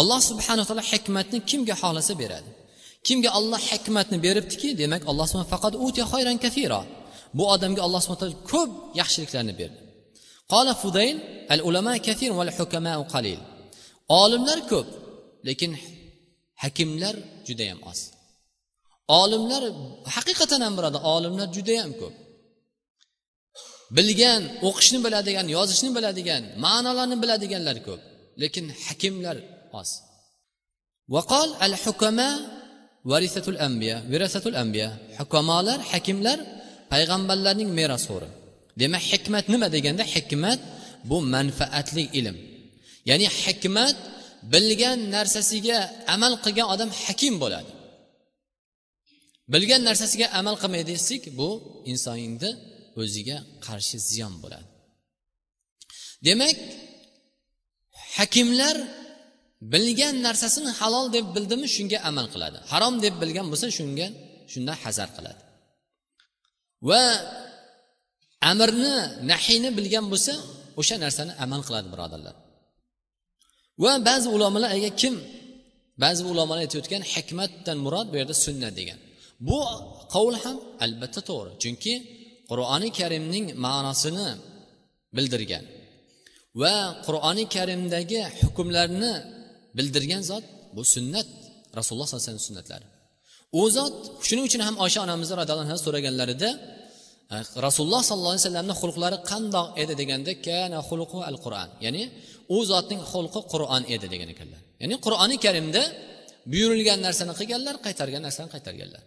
Alloh 0.00 0.20
subhanaa 0.30 0.66
taolo 0.68 0.84
hikmatni 0.92 1.38
kimga 1.50 1.74
xohlasa 1.82 2.14
beradi? 2.22 2.50
Kimga 3.06 3.30
olloh 3.38 3.60
hikmatni 3.70 4.18
beribdiki 4.26 4.68
demak 4.80 5.02
alloh 5.10 5.26
subhan 5.30 5.48
faqat 5.54 5.74
utiya 5.86 6.06
xayran 6.12 6.36
kafira 6.44 6.80
bu 7.36 7.44
odamga 7.54 7.80
alloh 7.86 8.00
subhana 8.04 8.20
taolo 8.22 8.38
ko'p 8.52 8.70
yaxshiliklarni 9.00 9.54
berdi. 9.60 9.78
Qola 10.52 10.72
fudayl 10.82 11.16
al 11.54 11.60
ulama 11.68 11.92
kathir 12.06 12.30
val 12.38 12.52
hukama 12.58 12.92
qalil. 13.14 13.40
Olimlar 14.22 14.58
ko'p 14.70 14.88
lekin 15.48 15.72
hakimlar 16.62 17.14
judayam 17.48 17.80
oz. 17.90 18.00
Olimlar 19.22 19.62
haqiqatan 20.16 20.60
ham 20.66 20.74
birodar 20.78 21.02
olimlar 21.14 21.48
judayam 21.56 21.92
ko'p. 22.00 22.14
Bilgan 23.96 24.42
o'qishni 24.68 24.98
biladigan 25.06 25.46
yozishni 25.56 25.90
biladigan 25.96 26.42
ma'nolarni 26.64 27.16
biladiganlar 27.22 27.76
ko'p 27.86 28.02
lekin 28.42 28.64
hakimlar 28.86 29.36
oz. 29.80 29.90
Vaqol 31.14 31.48
al 31.66 31.74
hukama 31.84 32.30
varisatul 33.12 33.58
ambiya 33.66 33.96
virasatul 34.12 34.56
ambiya 34.62 34.88
hukamolar 35.18 35.78
hakimlar 35.92 36.38
payg'ambarlarning 36.92 37.70
merosxo'ri 37.78 38.28
demak 38.80 39.02
hikmat 39.10 39.44
nima 39.52 39.68
deganda? 39.76 40.04
Hikmat 40.14 40.60
bu 41.10 41.16
manfaatli 41.34 42.04
ilm. 42.20 42.36
Ya'ni 43.08 43.26
hikmat 43.42 43.96
bilgan 44.52 44.98
narsasiga 45.16 45.78
amal 46.14 46.32
qilgan 46.44 46.66
odam 46.74 46.90
hakim 47.02 47.34
bo'ladi. 47.42 47.70
Bilgan 49.52 49.82
narsasiga 49.88 50.26
amal 50.40 50.54
qilmaydi 50.62 50.92
desak 50.92 51.22
bu 51.38 51.48
insonni 51.92 52.50
o'ziga 53.00 53.38
qarshi 53.66 53.96
ziyon 54.08 54.34
bo'ladi. 54.42 54.68
Demak 56.26 56.56
hakimlar 58.16 58.76
bilgan 59.72 60.16
narsasini 60.26 60.70
halol 60.80 61.06
deb 61.16 61.26
bildimi 61.36 61.66
shunga 61.76 61.98
amal 62.08 62.26
qiladi. 62.34 62.58
Harom 62.72 62.94
deb 63.04 63.14
bilgan 63.22 63.46
bo'lsa 63.52 63.66
shunga 63.78 64.06
shundan 64.52 64.76
hazar 64.84 65.08
qiladi. 65.16 65.42
Va 66.88 67.02
amrni 68.50 68.94
nahiyni 69.30 69.70
bilgan 69.78 70.06
bo'lsa 70.12 70.34
o'sha 70.80 70.96
narsani 71.04 71.32
amal 71.44 71.60
qiladi 71.68 71.88
birodarlar. 71.94 72.34
Va 73.82 73.92
ba'zi 74.08 74.28
ulamolar 74.36 74.70
agar 74.76 74.92
kim 75.02 75.14
ba'zi 76.04 76.22
ulamolar 76.32 76.60
aytayotgan 76.66 77.02
hikmatdan 77.12 77.76
murod 77.84 78.06
bu 78.12 78.16
yerda 78.20 78.34
sunnat 78.46 78.72
degan. 78.80 78.98
Bu 79.48 79.58
qovul 80.14 80.36
ham 80.44 80.56
albatta 80.84 81.20
to'g'ri 81.28 81.52
chunki 81.62 81.94
qur'oni 82.50 82.88
karimning 82.98 83.46
ma'nosini 83.66 84.28
bildirgan 85.16 85.64
va 86.60 86.74
qur'oni 87.06 87.44
karimdagi 87.56 88.20
hukmlarni 88.40 89.12
bildirgan 89.76 90.22
zot 90.30 90.44
bu 90.76 90.82
sunnat. 90.94 91.28
Rasululloh 91.78 92.06
sollallohu 92.08 92.22
alayhi 92.22 92.32
vasallam 92.32 92.48
sunnatlari. 92.50 92.86
U 93.60 93.62
zot 93.76 93.94
shuning 94.26 94.44
uchun 94.48 94.62
ham 94.66 94.76
osha 94.84 94.98
onamizni 95.06 95.34
roziyallohu 95.40 95.66
anhu 95.66 95.80
so'raganlarida 95.86 96.50
rasululloh 97.66 98.02
sollallohu 98.08 98.34
alayhi 98.34 98.44
vasallamni 98.46 98.74
xulqlari 98.82 99.18
qandoq 99.30 99.66
edi? 99.82 99.92
deganda 100.00 100.32
kana 100.46 100.78
xulqu 100.88 101.18
al 101.30 101.36
qur'on 101.44 101.68
ya'ni 101.84 102.02
u 102.56 102.58
zotning 102.70 103.00
xulqi 103.12 103.40
qur'on 103.52 103.82
edi 103.94 104.06
degan 104.12 104.28
ekanlar 104.34 104.60
ya'ni 104.82 104.96
qur'oni 105.06 105.36
karimda 105.44 105.82
buyurilgan 106.52 106.98
narsani 107.06 107.32
qilganlar 107.40 107.74
qaytargan 107.86 108.22
narsani 108.26 108.48
qaytarganlar. 108.54 109.02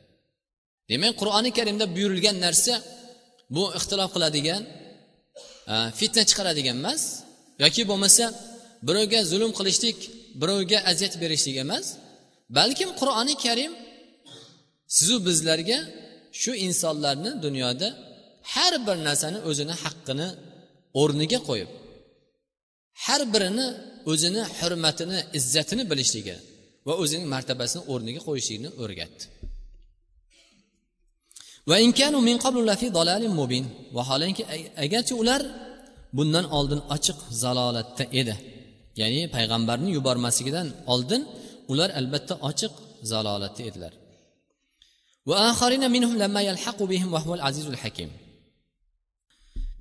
Demak 0.89 1.13
qur'oni 1.21 1.49
karimda 1.58 1.86
buyurilgan 1.95 2.38
narsa 2.45 2.73
bu 3.55 3.63
ixtilof 3.77 4.10
qiladigan 4.15 4.62
fitna 5.99 6.23
chiqaradigan 6.29 6.77
emas 6.82 7.01
yoki 7.63 7.82
bo'lmasa 7.89 8.25
birovga 8.88 9.19
zulm 9.32 9.51
qilishlik 9.60 9.97
birovga 10.41 10.78
aziyat 10.91 11.15
berishlik 11.21 11.56
emas 11.65 11.86
balkim 12.58 12.89
qur'oni 12.99 13.36
karim 13.45 13.71
sizu 14.95 15.15
bizlarga 15.28 15.80
shu 16.41 16.52
insonlarni 16.67 17.32
dunyoda 17.45 17.88
har 18.54 18.73
bir 18.88 18.97
narsani 19.08 19.39
o'zini 19.49 19.75
haqqini 19.84 20.28
o'rniga 21.02 21.39
qo'yib 21.49 21.69
har 23.06 23.21
birini 23.34 23.67
o'zini 24.12 24.41
hurmatini 24.58 25.19
izzatini 25.38 25.84
bilishligi 25.91 26.36
va 26.88 26.93
o'zining 27.04 27.28
martabasini 27.36 27.82
o'rniga 27.93 28.21
qo'yishlikni 28.28 28.69
o'rgatdi. 28.84 29.23
Vaholanki 33.97 34.43
agarchi 34.86 35.13
ular 35.21 35.41
bundan 36.17 36.45
oldin 36.58 36.82
ochiq 36.95 37.17
zalolatda 37.41 38.04
edi 38.21 38.36
ya'ni 39.01 39.21
payg'ambarni 39.35 39.89
yubormasligidan 39.97 40.67
oldin 40.93 41.21
ular 41.71 41.89
albatta 41.99 42.35
ochiq 42.49 42.73
zalolatda 43.12 43.62
edilar. 43.69 43.93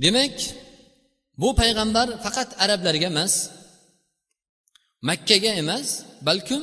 Demak 0.05 0.35
bu 1.41 1.49
payg'ambar 1.61 2.09
faqat 2.25 2.49
arablarga 2.65 3.09
emas 3.13 3.35
makkaga 5.09 5.51
emas 5.63 5.89
balkim 6.29 6.63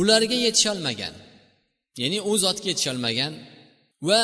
ularga 0.00 0.36
yetisholmagan 0.46 1.14
ya'ni 2.00 2.18
u 2.30 2.32
zotga 2.44 2.66
yetisholmagan 2.72 3.32
va 4.08 4.22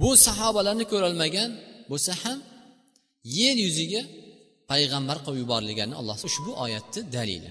bu 0.00 0.10
sahobalarni 0.26 0.84
ko'rolmagan 0.92 1.50
bo'lsa 1.90 2.12
ham 2.22 2.38
yer 3.38 3.56
yuziga 3.66 4.02
payg'ambar 4.72 5.18
qilib 5.24 5.38
yuborilganini 5.42 5.96
alloh 6.00 6.16
ushbu 6.28 6.50
oyatni 6.64 7.00
dalili. 7.16 7.50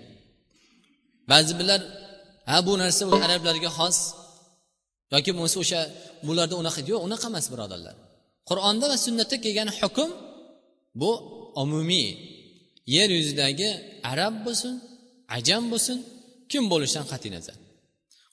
Ba'zi 1.32 1.54
birlar 1.60 1.82
ha 2.50 2.58
bu 2.68 2.74
narsa 2.82 3.04
arablarga 3.26 3.70
xos 3.78 3.98
yoki 5.14 5.30
bo'lmasa 5.36 5.58
o'sha 5.64 5.82
bularda 6.28 6.56
unaqa 6.62 6.82
yo'q 6.92 7.00
unaqa 7.08 7.28
emas 7.32 7.46
birodarlar. 7.54 7.96
Qur'onda 8.50 8.86
va 8.92 8.98
sunnatda 9.06 9.36
kelgan 9.46 9.70
hukm 9.80 10.10
bu 11.02 11.12
umumiy. 11.64 12.10
Yer 12.96 13.10
yuzidagi 13.20 13.70
arab 14.12 14.34
bo'lsin 14.46 14.74
ajam 15.38 15.64
bo'lsin 15.72 15.98
kim 16.52 16.64
bo'lishidan 16.72 17.06
qat'iy 17.12 17.32
nazar. 17.38 17.58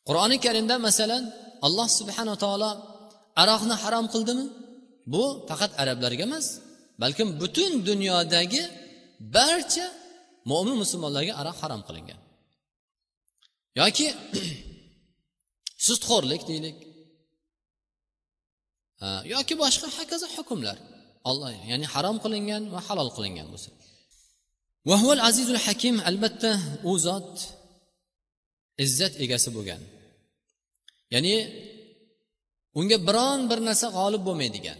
Qur'oni 0.08 0.36
karimda 0.44 0.74
masalan 0.88 1.22
alloh 1.66 1.88
subhanava 1.98 2.38
taolo 2.44 2.70
aroqni 3.42 3.74
harom 3.82 4.06
qildimi? 4.14 4.44
Bu 5.12 5.24
faqat 5.48 5.72
arablarga 5.82 6.24
emas 6.28 6.46
balkim 7.02 7.28
butun 7.40 7.72
dunyodagi 7.88 8.62
barcha 9.36 9.86
mo'min 10.50 10.76
musulmonlarga 10.82 11.32
aroq 11.40 11.56
harom 11.62 11.82
qilingan. 11.88 12.20
Yoki 13.80 14.06
sustxo'rlik 15.86 16.42
deylik 16.50 16.78
yoki 19.34 19.54
boshqa 19.62 19.86
hokazo 19.96 20.26
hukmlar. 20.36 20.76
Olloh 21.30 21.52
ya'ni 21.70 21.86
harom 21.94 22.16
qilingan 22.24 22.62
va 22.74 22.80
halol 22.88 23.10
qilingan 23.16 23.46
bo'lsa. 23.52 23.70
Vahval 24.90 25.20
azizul 25.28 25.60
hakim 25.66 25.96
albatta 26.10 26.52
u 26.90 26.92
zot 27.06 27.32
izzat 28.84 29.14
egasi 29.24 29.48
bo'lgan. 29.56 29.82
Ya'ni 31.14 31.34
unga 32.78 32.98
biron 33.08 33.40
bir 33.50 33.58
narsa 33.68 33.86
g'olib 33.96 34.22
bo'lmaydigan. 34.28 34.78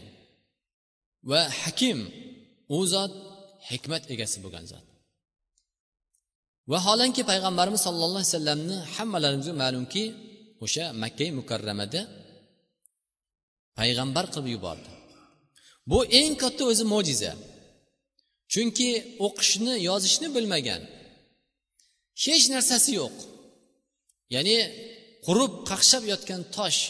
Va 1.23 1.41
hakim 1.61 1.99
u 2.75 2.77
zot 2.93 3.13
hikmat 3.69 4.03
egasi 4.13 4.37
bo'lgan 4.43 4.65
zot. 4.71 4.85
Vaholanki 6.71 7.21
payg'ambarimiz 7.31 7.81
sollallohu 7.87 8.21
alayhi 8.21 8.33
vasallamni 8.33 8.77
hammalarimizga 8.95 9.53
ma'lumki 9.63 10.03
o'sha 10.63 10.85
makka 11.03 11.27
mukarramada 11.39 12.01
payg'ambar 13.79 14.25
qilib 14.33 14.47
yubordi. 14.55 14.89
Bu 15.89 15.99
eng 16.19 16.33
katta 16.41 16.63
o'zi 16.71 16.85
mo'jiza. 16.93 17.33
Chunki 18.53 18.89
o'qishni 19.25 19.73
yozishni 19.89 20.27
bilmagan 20.35 20.81
hech 22.23 22.45
narsasi 22.53 22.91
yo'q. 23.01 23.15
Ya'ni 24.35 24.57
qurib 25.25 25.53
qaqshab 25.69 26.03
yotgan 26.11 26.41
tosh 26.55 26.81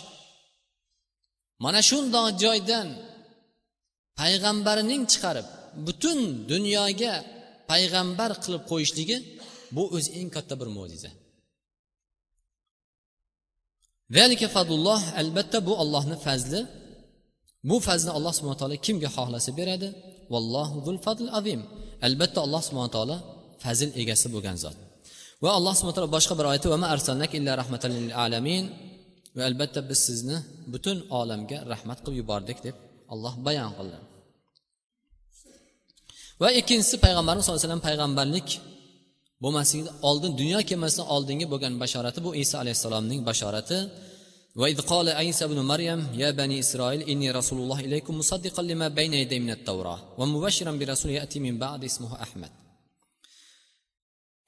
mana 1.64 1.82
shundoq 1.90 2.28
joydan 2.44 2.88
payg'ambarining 4.20 5.04
chiqarib 5.12 5.48
butun 5.88 6.20
dunyoga 6.52 7.14
payg'ambar 7.72 8.32
qilib 8.44 8.64
qo'yishligi 8.72 9.18
bu 9.76 9.84
o'zi 9.96 10.10
eng 10.20 10.30
katta 10.36 10.54
bir 10.62 10.70
mo'jiza. 10.78 11.12
Fadulloh 14.56 15.02
albatta 15.22 15.58
bu 15.68 15.74
ollohni 15.84 16.18
fazli. 16.26 16.62
Bu 17.70 17.76
fazni 17.88 18.12
alloh 18.18 18.34
subhana 18.38 18.58
taolo 18.62 18.78
kimga 18.86 19.10
xohlasa 19.18 19.52
beradi? 19.60 19.88
Vallohu 20.34 20.78
zul 20.86 20.98
fazl 21.06 21.28
azim. 21.40 21.62
Albatta 22.08 22.40
alloh 22.46 22.62
subhana 22.68 22.92
taolo 22.96 23.18
fazil 23.64 23.90
egasi 24.02 24.28
bo'lgan 24.36 24.58
zot. 24.64 24.78
Va 25.44 25.50
alloh 25.58 25.74
subhana 25.78 25.96
taolo 25.98 26.12
boshqa 26.18 26.34
bir 26.40 26.46
oyatda 26.52 26.68
vama 26.74 26.88
arsalnak 26.96 27.32
illa 27.38 27.52
rahmatan 27.62 27.92
lil 27.98 28.10
alamin. 28.26 28.66
Va 29.38 29.44
albatta 29.50 29.80
biz 29.90 30.00
sizni 30.08 30.38
butun 30.74 30.98
olamga 31.20 31.58
rahmat 31.72 31.98
qilib 32.04 32.18
yubordik 32.22 32.58
deb 32.68 32.76
alloh 33.14 33.34
bayon 33.46 33.72
qildi. 33.80 34.00
va 36.43 36.49
ikkinchisi 36.61 36.97
payg'ambarimiz 37.05 37.43
sallallohu 37.45 37.61
alayhi 37.61 37.71
vasallam 37.71 37.87
payg'ambarlik 37.89 38.49
bo'lmasligidan 39.43 39.95
oldin 40.09 40.33
dunyo 40.41 40.59
kelmasidan 40.69 41.07
oldingi 41.15 41.47
bo'lgan 41.53 41.73
bashorati 41.83 42.19
bu 42.27 42.31
iso 42.43 42.55
alayhissalomning 42.63 43.21
bashorati 43.29 43.79
وإذ 44.61 44.79
قال 44.93 45.07
عيسى 45.21 45.45
بن 45.53 45.59
مريم 45.73 46.01
يا 46.23 46.31
بني 46.41 46.57
إسرائيل 46.65 47.01
إني 47.13 47.29
رسول 47.39 47.59
الله 47.63 47.79
إليكم 47.87 48.13
مصدقا 48.19 48.63
لما 48.71 48.89
بين 48.99 49.13
يدي 49.23 49.39
من 49.45 49.51
التوراة 49.51 50.01
ومبشرا 50.19 50.73
برسول 50.81 51.11
يأتي 51.19 51.39
من 51.47 51.55
بعد 51.65 51.81
اسمه 51.91 52.23
أحمد 52.23 52.53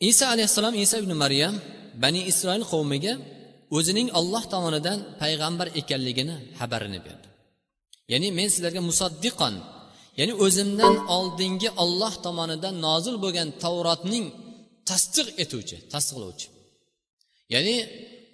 iso 0.01 0.25
alayhissalom 0.29 0.75
iso 0.85 0.97
ibn 1.03 1.13
maryam 1.23 1.55
bani 2.03 2.21
isroil 2.31 2.63
qavmiga 2.73 3.15
o'zining 3.77 4.09
olloh 4.19 4.43
tomonidan 4.53 4.99
payg'ambar 5.23 5.69
ekanligini 5.81 6.37
xabarini 6.59 7.01
berdi 7.07 7.29
ya'ni 8.13 8.29
men 8.39 8.49
sizlarga 8.55 8.81
musaddiqon 8.91 9.55
ya'ni 10.20 10.34
o'zimdan 10.46 10.96
oldingi 11.18 11.70
olloh 11.84 12.14
tomonidan 12.26 12.76
nozil 12.88 13.16
bo'lgan 13.24 13.50
tavrotning 13.64 14.26
tasdiq 14.90 15.28
etuvchi 15.44 15.78
tasdiqlovchi 15.94 16.48
ya'ni 17.54 17.76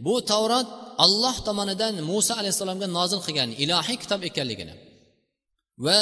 bu 0.05 0.13
tavrot 0.31 0.67
alloh 1.05 1.35
tomonidan 1.47 1.93
muso 2.09 2.33
alayhissalomga 2.41 2.87
nozil 2.97 3.19
qilgan 3.25 3.49
ilohiy 3.63 3.97
kitob 4.03 4.21
ekanligini 4.29 4.75
va 5.85 5.99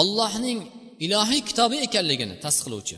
allohning 0.00 0.58
ilohiy 1.06 1.42
kitobi 1.48 1.76
ekanligini 1.86 2.34
tasdiqlovchi 2.44 2.96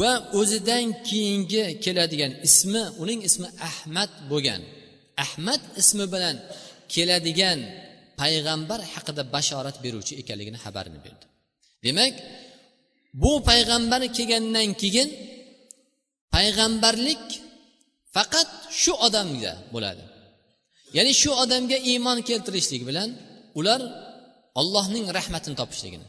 va 0.00 0.12
o'zidan 0.40 0.84
keyingi 1.08 1.64
keladigan 1.84 2.32
ismi 2.48 2.82
uning 3.02 3.20
ismi 3.28 3.48
ahmad 3.68 4.10
bo'lgan 4.30 4.62
ahmad 5.24 5.62
ismi 5.82 6.04
bilan 6.14 6.36
keladigan 6.94 7.58
payg'ambar 8.20 8.80
haqida 8.94 9.22
bashorat 9.34 9.76
beruvchi 9.84 10.12
ekanligini 10.22 10.58
xabarini 10.64 11.00
berdi. 11.06 11.24
Demak 11.84 12.14
bu 13.22 13.32
payg'ambar 13.48 14.02
kelgandan 14.16 14.68
keyin 14.82 15.08
payg'ambarlik 16.34 17.24
faqat 18.14 18.50
shu 18.82 18.92
odamga 19.06 19.52
bo'ladi. 19.74 20.04
Ya'ni 20.96 21.12
shu 21.22 21.30
odamga 21.44 21.78
iymon 21.90 22.18
keltirishlik 22.28 22.82
bilan 22.88 23.08
ular 23.58 23.80
allohning 24.60 25.06
rahmatini 25.18 25.56
topishligini. 25.60 26.06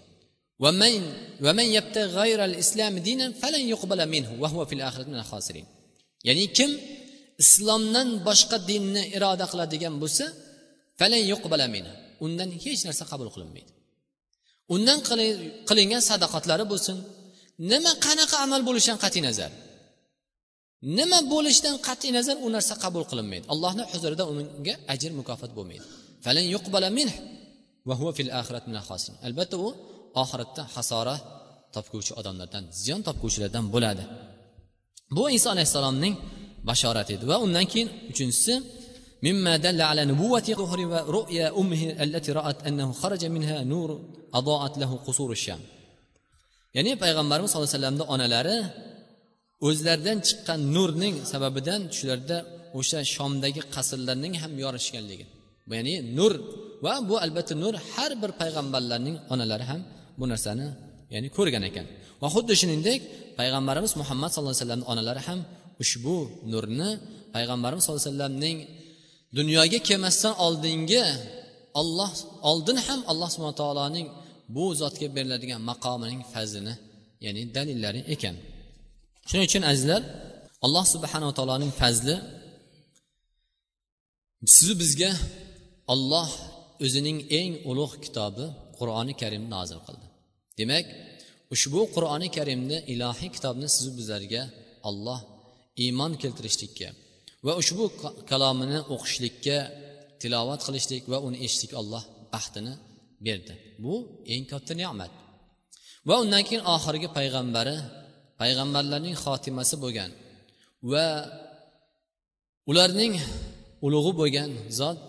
Ya'ni 6.27 6.45
kim 6.57 6.71
islomdan 7.43 8.07
boshqa 8.27 8.57
dinni 8.69 9.03
iroda 9.17 9.45
qiladigan 9.51 9.95
bo'lsa 10.03 10.25
undan 12.25 12.49
hech 12.63 12.81
narsa 12.87 13.03
qabul 13.11 13.29
qilinmaydi. 13.35 13.71
Undan 14.75 14.99
qilingan 15.69 16.03
sadoqatlari 16.09 16.65
bo'lsin. 16.71 16.97
Nima 17.71 17.91
qanaqa 18.05 18.35
amal 18.45 18.61
bo'lishidan 18.67 18.99
qat'iy 19.03 19.23
nazar. 19.27 19.51
Nima 20.97 21.19
bo'lishidan 21.33 21.75
qat'iy 21.87 22.11
nazar 22.17 22.35
u 22.45 22.47
narsa 22.55 22.73
qabul 22.83 23.03
qilinmaydi. 23.11 23.45
Allohni 23.53 23.83
huzurida 23.91 24.23
unga 24.31 24.73
ajr 24.93 25.11
mukofot 25.19 25.51
bo'lmaydi. 25.57 25.85
Albatta 29.27 29.55
u 29.65 29.67
oxiratda 30.23 30.61
hasora 30.75 31.15
topguvchi 31.75 32.13
odamlardan 32.19 32.63
ziyon 32.83 33.01
topguvchilardan 33.07 33.65
bo'ladi. 33.73 34.03
Bu 35.15 35.23
inson 35.35 35.51
alayhissalomning 35.55 36.15
bashorati 36.69 37.11
edi 37.17 37.25
va 37.31 37.37
undan 37.45 37.65
keyin 37.71 37.89
uchinchisi 38.11 38.53
مما 39.22 39.56
دل 39.56 39.80
على 39.90 40.04
نبوة 40.04 40.46
ظهر 40.60 40.80
ورؤيا 40.92 41.46
أمه 41.60 41.82
التي 42.04 42.30
رأت 42.32 42.58
أنه 42.68 42.92
خرج 42.92 43.22
منها 43.24 43.56
نور 43.72 43.90
أضاءت 44.34 44.78
له 44.78 44.90
قصور 45.06 45.30
الشام 45.32 45.60
ya'ni 46.76 46.92
payg'ambarimiz 47.04 47.48
sallallohu 47.50 47.68
alayhi 47.70 47.80
vasallamni 47.80 48.04
onalari 48.14 48.58
o'zlaridan 49.68 50.18
chiqqan 50.26 50.60
nurning 50.76 51.14
sababidan 51.32 51.80
shularda 51.96 52.36
o'sha 52.78 53.00
shomdagi 53.14 53.60
qasrlarning 53.74 54.34
ham 54.42 54.52
yorishganligi 54.64 55.26
ya'ni 55.78 55.94
nur 56.18 56.32
va 56.84 56.94
bu 57.08 57.14
albatta 57.24 57.54
nur 57.62 57.74
har 57.92 58.12
bir 58.22 58.30
payg'ambarlarning 58.40 59.16
onalari 59.32 59.64
ham 59.70 59.80
bu 60.18 60.24
narsani 60.32 60.66
ya'ni 61.14 61.28
ko'rgan 61.36 61.62
ekan 61.70 61.86
va 62.22 62.28
xuddi 62.34 62.54
shuningdek 62.60 63.00
payg'ambarimiz 63.38 63.92
muhammad 64.00 64.28
sallallohu 64.30 64.54
alayhi 64.54 64.64
vasallamni 64.64 64.86
onalari 64.92 65.22
ham 65.28 65.38
ushbu 65.82 66.16
nurni 66.52 66.90
payg'ambarimiz 67.34 67.82
sallallohu 67.84 68.02
alayhi 68.02 68.12
vasallamning 68.14 68.56
dunyoga 69.37 69.79
kelmasdan 69.89 70.33
oldingi 70.45 71.03
olloh 71.79 72.11
oldin 72.49 72.77
ham 72.85 73.01
alloh 73.11 73.29
subhana 73.35 73.55
taoloning 73.61 74.07
bu 74.55 74.65
zotga 74.81 75.07
beriladigan 75.15 75.61
maqomining 75.71 76.21
fazlini 76.33 76.73
ya'ni 77.25 77.41
dalillari 77.55 78.01
ekan. 78.13 78.35
Shuning 79.27 79.45
uchun 79.49 79.63
azizlar 79.71 80.01
alloh 80.65 80.85
subhanava 80.93 81.33
taoloning 81.37 81.71
fazli 81.81 82.15
sizu 84.55 84.73
bizga 84.81 85.11
olloh 85.93 86.29
o'zining 86.85 87.17
eng 87.39 87.51
ulug' 87.71 87.95
kitobi 88.05 88.45
qur'oni 88.77 89.13
karimni 89.21 89.49
nozil 89.57 89.79
qildi. 89.87 90.07
Demak 90.59 90.85
ushbu 91.53 91.81
qur'oni 91.95 92.27
karimni 92.37 92.77
ilohiy 92.93 93.29
kitobni 93.35 93.67
sizu 93.75 93.91
bizlarga 93.99 94.43
olloh 94.89 95.19
iymon 95.83 96.11
keltirishlikka 96.21 96.89
va 97.45 97.53
ushbu 97.61 97.83
kalomini 98.29 98.79
o'qishlikka 98.93 99.57
tilovat 100.21 100.61
qilishlik 100.67 101.03
va 101.11 101.17
uni 101.27 101.37
eshitishlik 101.45 101.73
alloh 101.81 102.03
baxtini 102.33 102.73
berdi. 103.25 103.53
Bu 103.83 103.93
eng 104.33 104.43
katta 104.51 104.73
ne'mat. 104.81 105.11
Va 106.07 106.15
undan 106.23 106.43
keyin 106.47 106.63
oxirgi 106.75 107.07
payg'ambari 107.17 107.77
payg'ambarlarning 108.41 109.15
xotimasi 109.23 109.75
bo'lgan 109.83 110.11
va 110.91 111.05
ularning 112.71 113.13
ulug'i 113.85 114.11
bo'lgan 114.21 114.49
zot 114.79 114.99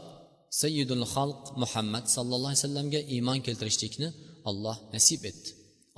sayyidul 0.63 1.05
xalq 1.15 1.43
muhammad 1.63 2.05
sallallohu 2.15 2.51
alayhi 2.51 2.63
vasallamga 2.65 3.01
iymon 3.15 3.39
keltirishlikni 3.47 4.09
alloh 4.51 4.77
nasib 4.95 5.23
etdi. 5.31 5.51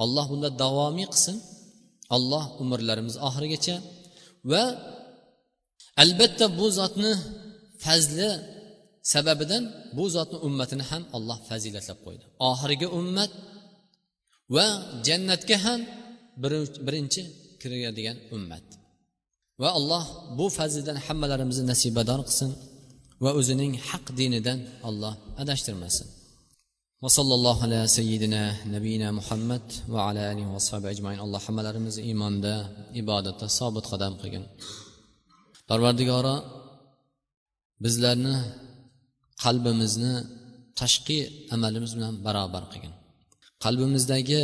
Alloh 0.05 0.25
bunda 0.33 0.49
davomiy 0.63 1.07
qilsin. 1.13 1.37
Alloh 2.17 2.45
umrlarimiz 2.63 3.17
oxirigacha 3.29 3.77
va 4.51 4.63
albatta 6.04 6.46
bu 6.60 6.66
zotni 6.80 7.12
fazli 7.84 8.30
sababidan 9.14 9.64
bu 9.98 10.06
zotni 10.16 10.38
ummatini 10.48 10.84
ham 10.92 11.04
alloh 11.18 11.38
fazilatlab 11.50 12.00
qo'ydi 12.06 12.26
oxirgi 12.50 12.88
ummat 13.00 13.32
va 14.56 14.66
jannatga 15.08 15.58
ham 15.66 15.80
birinchi 16.86 17.22
kiradigan 17.62 18.18
ummat 18.36 18.66
va 19.62 19.70
alloh 19.80 20.04
bu 20.38 20.46
fazlidan 20.58 20.98
hammalarimizni 21.06 21.66
nasibador 21.72 22.20
qilsin 22.28 22.52
va 23.24 23.32
o'zining 23.40 23.74
haq 23.90 24.06
dinidan 24.20 24.60
alloh 24.90 25.14
adashtirmasin 25.42 26.10
وصلى 27.06 27.34
الله 27.40 27.58
على 27.66 27.80
سيدنا 27.98 28.44
نبينا 28.76 29.08
محمد 29.20 29.66
وعلى 29.94 30.22
آله 30.32 30.46
وصحبه 30.56 30.88
أجمعين 30.94 31.20
الله 31.26 31.40
hammalarimizni 31.48 32.02
iymonda 32.10 32.54
ibodatda 33.02 33.46
sobit 33.60 33.86
qadam 33.92 34.14
qilgin 34.22 34.44
Parvardigoro 35.71 36.37
bizlarni 37.85 38.37
qalbimizni 39.45 40.15
tashqi 40.81 41.19
amalimiz 41.55 41.93
bilan 41.97 42.15
barobar 42.27 42.65
qilgin. 42.73 42.95
Qalbimizdagi 43.65 44.43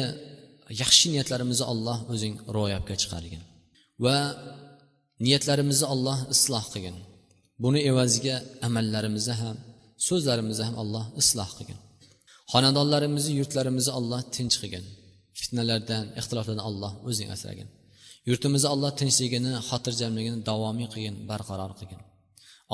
yaxshi 0.82 1.06
niyatlarimizni 1.12 1.66
olloh 1.72 1.98
o'zing 2.12 2.34
ro'yobga 2.56 2.94
chiqargin 3.02 3.42
va 4.04 4.16
niyatlarimizni 5.24 5.86
olloh 5.94 6.18
isloh 6.34 6.64
qilgin. 6.72 6.96
Buni 7.64 7.80
evaziga 7.90 8.36
amallarimizni 8.68 9.34
ham 9.42 9.56
so'zlarimizni 10.08 10.64
ham 10.68 10.76
alloh 10.82 11.04
isloh 11.22 11.50
qilgin. 11.58 11.78
Xonadonlarimizni 12.52 13.32
yurtlarimizni 13.40 13.92
alloh 13.98 14.20
tinch 14.36 14.56
qilgin. 14.62 14.84
Fitnalardan 15.40 16.04
ixtiloflardan 16.20 16.62
alloh 16.68 16.92
o'zing 17.08 17.28
asragin. 17.36 17.68
Yurtimizni 18.28 18.68
alloh 18.74 18.90
tinchligini 19.00 19.52
xotirjamligini 19.68 20.38
davomiy 20.50 20.88
qilgin 20.92 21.16
barqaror 21.30 21.72
qilgin. 21.78 22.00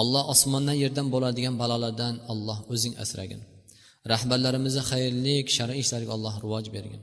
Alloh 0.01 0.23
osmondan 0.33 0.77
yerdan 0.83 1.07
bo'ladigan 1.15 1.55
balolardan 1.63 2.15
alloh 2.33 2.59
o'zing 2.73 2.95
asragin. 3.05 3.41
Rahbarlarimizni 4.13 4.83
xayrli 4.91 5.35
shar'iy 5.57 5.81
ishlarga 5.85 6.13
alloh 6.17 6.35
rivoj 6.45 6.67
bergin. 6.77 7.03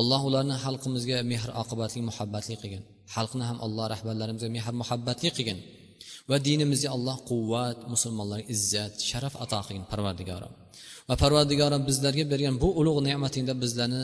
Alloh 0.00 0.20
ularni 0.28 0.56
xalqimizga 0.64 1.18
mehr 1.30 1.48
oqibatli 1.62 2.00
muhabbatli 2.08 2.54
qilgin. 2.62 2.82
Xalqni 3.14 3.44
ham 3.50 3.58
alloh 3.66 3.84
rahbarlarimizga 3.94 4.50
mehr 4.56 4.66
muhabbatli 4.82 5.28
qilgin. 5.36 5.58
Va 6.30 6.36
dinimizga 6.46 6.88
alloh 6.96 7.16
quvvat 7.30 7.78
musulmonlarga 7.92 8.46
izzat 8.54 8.94
sharaf 9.10 9.34
ato 9.44 9.58
qilgin 9.66 9.84
parvardigoro 9.92 10.48
va 11.08 11.14
parvardigoro 11.22 11.76
bizlarga 11.88 12.24
bergan 12.32 12.54
bu 12.62 12.68
ulug' 12.80 13.00
ne'matingda 13.08 13.54
bizlarni 13.62 14.02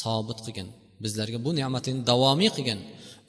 sobit 0.00 0.38
qilgin. 0.46 0.68
Bizlarga 1.04 1.38
bu 1.46 1.50
ne'matingni 1.58 2.02
davomiy 2.10 2.50
qilgin. 2.56 2.80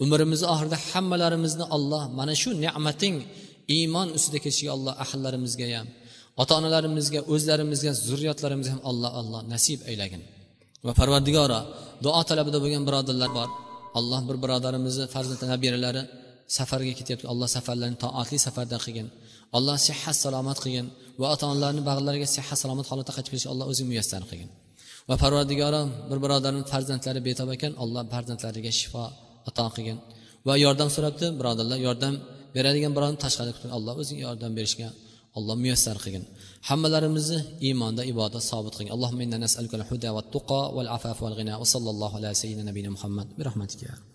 Umrimizni 0.03 0.47
oxirida 0.53 0.77
hammalarimizni 0.89 1.65
alloh 1.75 2.03
mana 2.19 2.33
shu 2.41 2.49
ne'mating 2.65 3.15
iymon 3.75 4.07
ustida 4.17 4.37
ketishiga 4.43 4.71
alloh 4.77 4.93
ahillarimizga 5.03 5.65
ham 5.77 5.87
ota 6.41 6.53
onalarimizga 6.59 7.19
o'zlarimizga 7.33 7.91
zurriyotlarimizga 8.07 8.71
ham 8.75 8.81
alloh 8.89 9.11
alloh 9.19 9.41
nasib 9.53 9.79
aylagin. 9.89 10.21
Va 10.85 10.93
parvardigoro 10.99 11.59
duo 12.05 12.21
talabida 12.29 12.57
bo'lgan 12.63 12.83
birodarlar 12.87 13.31
bor. 13.37 13.49
Alloh 13.99 14.21
bir 14.29 14.37
birodarimizni 14.43 15.05
farzand 15.13 15.41
nabiralari 15.53 16.03
safarga 16.57 16.93
ketyapti. 16.99 17.25
Alloh 17.33 17.47
safarlarini 17.55 17.97
toatli 18.03 18.37
safarda 18.47 18.77
qilgin. 18.85 19.07
Alloh 19.57 19.77
sihat 19.87 20.15
salomat 20.25 20.57
qilgin 20.63 20.87
va 21.21 21.27
ota 21.33 21.45
onalarni 21.51 21.81
bag'rlariga 21.89 22.27
sihat 22.35 22.57
salomat 22.63 22.85
holatda 22.91 23.11
qaytib 23.15 23.31
kelishga 23.33 23.49
alloh 23.53 23.65
o'zi 23.71 23.83
muyassar 23.89 24.21
qilgin. 24.29 24.49
Va 25.09 25.15
parvardigoro 25.23 25.81
bir 26.09 26.17
birodarni 26.23 26.63
farzandlari 26.71 27.19
betob 27.27 27.49
ekan 27.55 27.71
alloh 27.83 28.01
farzandlariga 28.13 28.71
shifo 28.79 29.05
ato 29.49 29.65
qilgin. 29.75 29.97
Va 30.47 30.53
yordam 30.65 30.89
so'rabdi 30.95 31.27
birodarlar 31.39 31.79
yordam 31.87 32.13
beradigan 32.55 32.91
birovni 32.97 33.17
tashqarida 33.23 33.53
kutib 33.57 33.71
alloh 33.77 33.93
o'zi 34.01 34.13
yordam 34.25 34.51
berishga 34.57 34.87
alloh 35.37 35.55
muyassar 35.63 35.97
qilgin. 36.03 36.23
Hammalarimizni 36.69 37.39
iymonda 37.67 38.01
ibodat 38.11 38.43
sobit 38.51 38.73
qilgin. 38.77 38.93
Allohumma 38.95 39.23
inna 39.27 39.37
nas'aluka 39.45 39.75
al-huda 39.81 40.09
va 40.17 40.21
tuqa 40.35 40.61
val 40.77 40.89
afaf 40.97 41.17
val 41.25 41.35
ghina 41.39 41.53
va 41.61 41.65
sallallohu 41.73 42.15
ala 42.19 42.29
sayyidina 42.41 42.65
nabiyina 42.69 42.91
muhammad. 42.97 43.27
Bi 43.37 43.43
rahmatika 43.49 43.97